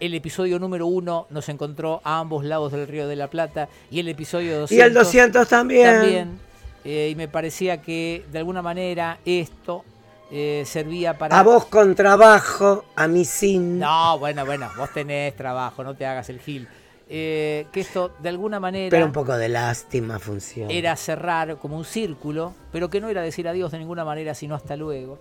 el 0.00 0.14
episodio 0.14 0.58
número 0.58 0.86
uno 0.86 1.26
nos 1.30 1.48
encontró 1.48 2.00
a 2.04 2.18
ambos 2.18 2.44
lados 2.44 2.72
del 2.72 2.86
Río 2.86 3.08
de 3.08 3.16
la 3.16 3.28
Plata 3.28 3.68
y 3.90 4.00
el 4.00 4.08
episodio 4.08 4.60
200 4.60 4.72
y 4.72 4.80
el 4.80 4.94
200 4.94 5.48
también. 5.48 5.86
También. 5.86 6.38
Eh, 6.84 7.08
y 7.12 7.14
me 7.14 7.28
parecía 7.28 7.80
que 7.80 8.24
de 8.30 8.38
alguna 8.38 8.60
manera 8.60 9.18
esto 9.24 9.84
eh, 10.30 10.62
servía 10.66 11.16
para... 11.16 11.38
A 11.38 11.42
vos 11.42 11.66
con 11.66 11.94
trabajo, 11.94 12.84
a 12.96 13.08
mí 13.08 13.24
sin... 13.24 13.78
No, 13.78 14.18
bueno, 14.18 14.44
bueno, 14.44 14.70
vos 14.76 14.92
tenés 14.92 15.34
trabajo, 15.36 15.84
no 15.84 15.94
te 15.94 16.06
hagas 16.06 16.28
el 16.28 16.40
gil. 16.40 16.68
Eh, 17.08 17.66
que 17.72 17.80
esto 17.80 18.12
de 18.20 18.28
alguna 18.30 18.58
manera... 18.60 18.90
Pero 18.90 19.06
un 19.06 19.12
poco 19.12 19.36
de 19.36 19.48
lástima 19.48 20.18
funciona. 20.18 20.72
Era 20.72 20.96
cerrar 20.96 21.58
como 21.58 21.76
un 21.76 21.84
círculo, 21.84 22.54
pero 22.72 22.88
que 22.90 23.00
no 23.00 23.08
era 23.08 23.22
decir 23.22 23.46
adiós 23.46 23.72
de 23.72 23.78
ninguna 23.78 24.04
manera, 24.04 24.34
sino 24.34 24.54
hasta 24.54 24.76
luego. 24.76 25.18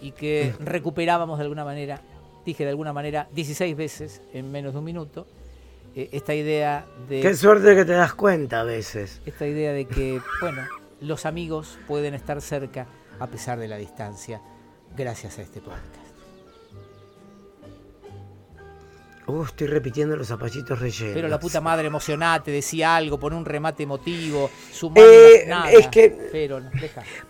Y 0.00 0.12
que 0.12 0.54
mm. 0.58 0.64
recuperábamos 0.64 1.38
de 1.38 1.42
alguna 1.42 1.64
manera 1.64 2.00
dije 2.44 2.64
de 2.64 2.70
alguna 2.70 2.92
manera 2.92 3.28
16 3.32 3.76
veces 3.76 4.22
en 4.32 4.50
menos 4.50 4.72
de 4.72 4.78
un 4.78 4.84
minuto, 4.84 5.26
eh, 5.94 6.08
esta 6.12 6.34
idea 6.34 6.86
de... 7.08 7.20
Qué 7.20 7.34
suerte 7.34 7.74
que 7.74 7.84
te 7.84 7.92
das 7.92 8.14
cuenta 8.14 8.60
a 8.60 8.64
veces. 8.64 9.20
Esta 9.26 9.46
idea 9.46 9.72
de 9.72 9.86
que, 9.86 10.20
bueno, 10.40 10.62
los 11.00 11.26
amigos 11.26 11.78
pueden 11.86 12.14
estar 12.14 12.40
cerca 12.40 12.86
a 13.18 13.26
pesar 13.26 13.58
de 13.58 13.68
la 13.68 13.76
distancia, 13.76 14.40
gracias 14.96 15.38
a 15.38 15.42
este 15.42 15.60
podcast. 15.60 16.12
Uh, 19.26 19.44
estoy 19.44 19.68
repitiendo 19.68 20.16
los 20.16 20.28
zapallitos 20.28 20.80
rellenos. 20.80 21.14
Pero 21.14 21.28
la 21.28 21.38
puta 21.38 21.60
madre 21.60 21.86
emocionate, 21.86 22.50
decía 22.50 22.96
algo, 22.96 23.20
pone 23.20 23.36
un 23.36 23.44
remate 23.44 23.84
emotivo, 23.84 24.50
eh, 24.96 25.48
es 25.70 25.86
que, 25.88 26.28
pero, 26.32 26.60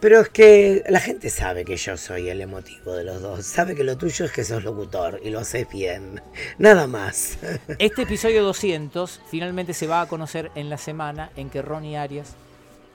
pero 0.01 0.21
es 0.21 0.29
que 0.31 0.83
la 0.88 1.01
gente 1.01 1.29
sabe 1.29 1.66
que 1.66 1.77
yo 1.77 1.99
soy 1.99 2.31
el 2.31 2.40
emotivo 2.40 2.95
de 2.95 3.05
los 3.05 3.21
dos. 3.21 3.45
Sabe 3.45 3.75
que 3.75 3.85
lo 3.85 3.99
tuyo 3.99 4.25
es 4.25 4.33
que 4.33 4.42
sos 4.42 4.64
locutor 4.64 5.21
y 5.23 5.29
lo 5.29 5.40
haces 5.40 5.68
bien. 5.68 6.23
Nada 6.59 6.87
más. 6.87 7.38
Este 7.79 8.03
episodio 8.03 8.42
200 8.42 9.21
finalmente 9.27 9.75
se 9.75 9.87
va 9.87 10.01
a 10.01 10.09
conocer 10.09 10.51
en 10.55 10.71
la 10.71 10.79
semana 10.79 11.31
en 11.37 11.51
que 11.51 11.61
Ronnie 11.61 11.99
Arias 11.99 12.35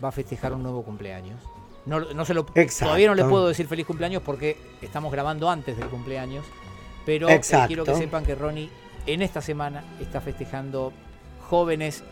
va 0.04 0.10
a 0.10 0.12
festejar 0.12 0.54
un 0.54 0.64
nuevo 0.64 0.84
cumpleaños. 0.84 1.40
No, 1.88 2.26
se 2.26 2.34
lo, 2.34 2.46
todavía 2.46 3.08
no 3.08 3.16
le 3.16 3.24
puedo 3.24 3.48
decir 3.48 3.66
feliz 3.66 3.86
cumpleaños 3.86 4.22
porque 4.22 4.58
estamos 4.82 5.10
grabando 5.10 5.50
antes 5.50 5.78
del 5.78 5.88
cumpleaños. 5.88 6.46
Pero 7.06 7.30
eh, 7.30 7.40
quiero 7.68 7.86
que 7.86 7.96
sepan 7.96 8.26
que 8.26 8.36
Ronnie 8.36 8.70
en 9.06 9.22
esta 9.22 9.42
semana 9.42 9.86
está 10.02 10.20
festejando 10.20 10.92
jóvenes 11.50 12.04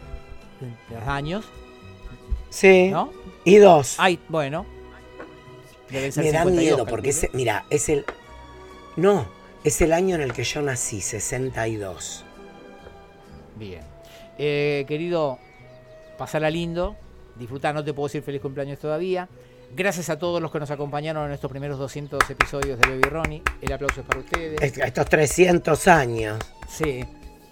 años. 1.05 1.45
Sí. 2.49 2.89
¿No? 2.89 3.11
Y 3.43 3.57
dos. 3.57 3.95
Ay, 3.97 4.17
bueno. 4.29 4.65
Me 5.89 6.31
da 6.31 6.45
miedo 6.45 6.85
porque 6.85 7.13
mira, 7.33 7.65
es 7.69 7.89
el. 7.89 8.05
No, 8.95 9.27
es 9.65 9.81
el 9.81 9.91
año 9.91 10.15
en 10.15 10.21
el 10.21 10.31
que 10.31 10.45
yo 10.45 10.61
nací, 10.61 11.01
62. 11.01 12.23
Bien. 13.57 13.81
Eh, 14.37 14.85
querido, 14.87 15.37
pasarla 16.17 16.49
lindo. 16.49 16.95
Disfrutar, 17.35 17.75
no 17.75 17.83
te 17.83 17.93
puedo 17.93 18.07
decir 18.07 18.23
feliz 18.23 18.41
cumpleaños 18.41 18.79
todavía. 18.79 19.27
Gracias 19.75 20.09
a 20.09 20.17
todos 20.17 20.41
los 20.41 20.51
que 20.51 20.59
nos 20.59 20.71
acompañaron 20.71 21.25
en 21.25 21.33
estos 21.33 21.51
primeros 21.51 21.77
200 21.77 22.29
episodios 22.29 22.79
de 22.79 22.87
Baby 22.87 23.09
Ronnie. 23.09 23.43
El 23.59 23.73
aplauso 23.73 23.99
es 23.99 24.07
para 24.07 24.21
ustedes. 24.21 24.61
Estos 24.61 25.05
300 25.09 25.87
años. 25.89 26.39
Sí. 26.65 27.03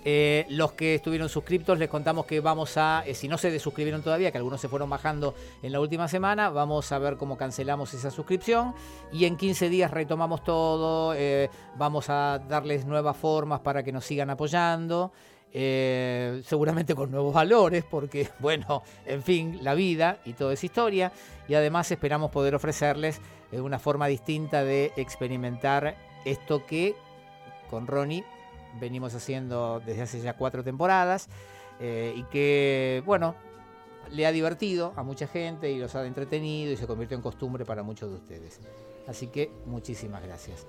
Eh, 0.06 0.46
los 0.48 0.72
que 0.72 0.96
estuvieron 0.96 1.28
suscriptos 1.28 1.78
les 1.78 1.90
contamos 1.90 2.26
que 2.26 2.40
vamos 2.40 2.78
a, 2.78 3.04
eh, 3.06 3.14
si 3.14 3.28
no 3.28 3.38
se 3.38 3.52
desuscribieron 3.52 4.02
todavía, 4.02 4.32
que 4.32 4.38
algunos 4.38 4.62
se 4.62 4.70
fueron 4.70 4.90
bajando 4.90 5.36
en 5.62 5.74
la 5.74 5.82
última 5.82 6.08
semana, 6.08 6.50
vamos 6.50 6.90
a 6.94 7.00
ver 7.00 7.18
cómo 7.18 7.38
cancelamos 7.38 7.94
esa 7.94 8.10
suscripción 8.10 8.74
y 9.12 9.26
en 9.26 9.36
15 9.36 9.68
días 9.68 9.92
retomamos 9.92 10.46
todo, 10.46 11.14
eh, 11.16 11.50
vamos 11.76 12.10
a 12.10 12.40
darles 12.48 12.86
nuevas 12.86 13.18
formas 13.18 13.60
para 13.60 13.84
que 13.84 13.92
nos 13.92 14.06
sigan 14.06 14.30
apoyando. 14.30 15.12
Seguramente 15.54 16.96
con 16.96 17.12
nuevos 17.12 17.34
valores, 17.34 17.84
porque, 17.84 18.30
bueno, 18.40 18.84
en 19.06 19.22
fin, 19.22 19.60
la 19.62 19.76
vida 19.76 20.20
y 20.26 20.34
toda 20.34 20.54
esa 20.54 20.66
historia. 20.66 21.12
Y 21.48 21.54
además 21.54 21.92
esperamos 21.92 22.32
poder 22.32 22.56
ofrecerles 22.56 23.22
una 23.52 23.78
forma 23.80 24.08
distinta 24.08 24.64
de 24.64 24.92
experimentar 24.98 25.96
esto 26.26 26.66
que 26.66 26.96
con 27.70 27.88
Ronnie 27.88 28.24
venimos 28.80 29.14
haciendo 29.14 29.82
desde 29.86 30.02
hace 30.02 30.22
ya 30.22 30.36
cuatro 30.36 30.64
temporadas 30.64 31.30
eh, 31.80 32.14
y 32.16 32.24
que, 32.24 33.04
bueno, 33.06 33.36
le 34.12 34.26
ha 34.26 34.32
divertido 34.32 34.94
a 34.96 35.04
mucha 35.04 35.28
gente 35.28 35.72
y 35.72 35.80
los 35.80 35.96
ha 35.96 36.06
entretenido 36.06 36.72
y 36.72 36.78
se 36.78 36.88
convirtió 36.88 37.16
en 37.16 37.24
costumbre 37.24 37.66
para 37.66 37.84
muchos 37.84 38.10
de 38.10 38.16
ustedes. 38.16 38.60
Así 39.08 39.28
que 39.28 39.52
muchísimas 39.66 40.24
gracias. 40.24 40.66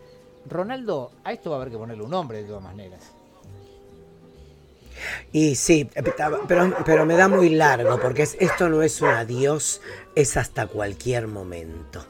Ronaldo, 0.46 1.12
a 1.24 1.32
esto 1.32 1.50
va 1.50 1.56
a 1.56 1.60
haber 1.60 1.72
que 1.72 1.78
ponerle 1.78 2.02
un 2.02 2.10
nombre 2.10 2.42
de 2.42 2.48
todas 2.48 2.62
maneras. 2.62 3.14
Y 5.32 5.54
sí, 5.56 5.88
pero, 6.48 6.74
pero 6.84 7.06
me 7.06 7.16
da 7.16 7.28
muy 7.28 7.50
largo, 7.50 7.98
porque 8.00 8.22
esto 8.22 8.68
no 8.68 8.82
es 8.82 9.00
un 9.00 9.08
adiós, 9.08 9.80
es 10.14 10.36
hasta 10.36 10.66
cualquier 10.66 11.26
momento. 11.26 12.04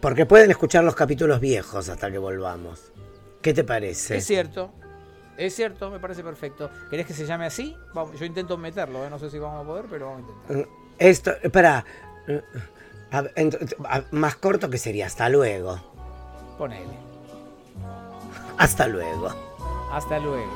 Porque 0.00 0.26
pueden 0.26 0.50
escuchar 0.50 0.82
los 0.84 0.94
capítulos 0.94 1.40
viejos 1.40 1.88
hasta 1.88 2.10
que 2.10 2.18
volvamos. 2.18 2.92
¿Qué 3.42 3.54
te 3.54 3.64
parece? 3.64 4.16
Es 4.16 4.26
cierto, 4.26 4.72
es 5.36 5.54
cierto, 5.54 5.90
me 5.90 5.98
parece 5.98 6.22
perfecto. 6.22 6.70
¿Querés 6.90 7.06
que 7.06 7.14
se 7.14 7.26
llame 7.26 7.46
así? 7.46 7.76
yo 8.18 8.24
intento 8.24 8.56
meterlo, 8.56 9.04
¿eh? 9.06 9.10
no 9.10 9.18
sé 9.18 9.30
si 9.30 9.38
vamos 9.38 9.64
a 9.64 9.66
poder, 9.66 9.86
pero 9.90 10.10
vamos 10.10 10.28
a 10.28 10.32
intentar. 10.32 10.56
Mm, 10.56 10.94
esto, 10.98 11.32
para. 11.52 11.84
Más 14.10 14.36
corto 14.36 14.70
que 14.70 14.78
sería 14.78 15.06
hasta 15.06 15.28
luego. 15.28 15.80
Ponele. 16.58 16.98
Hasta 18.58 18.86
luego. 18.86 19.30
Hasta 19.90 20.18
luego. 20.18 20.52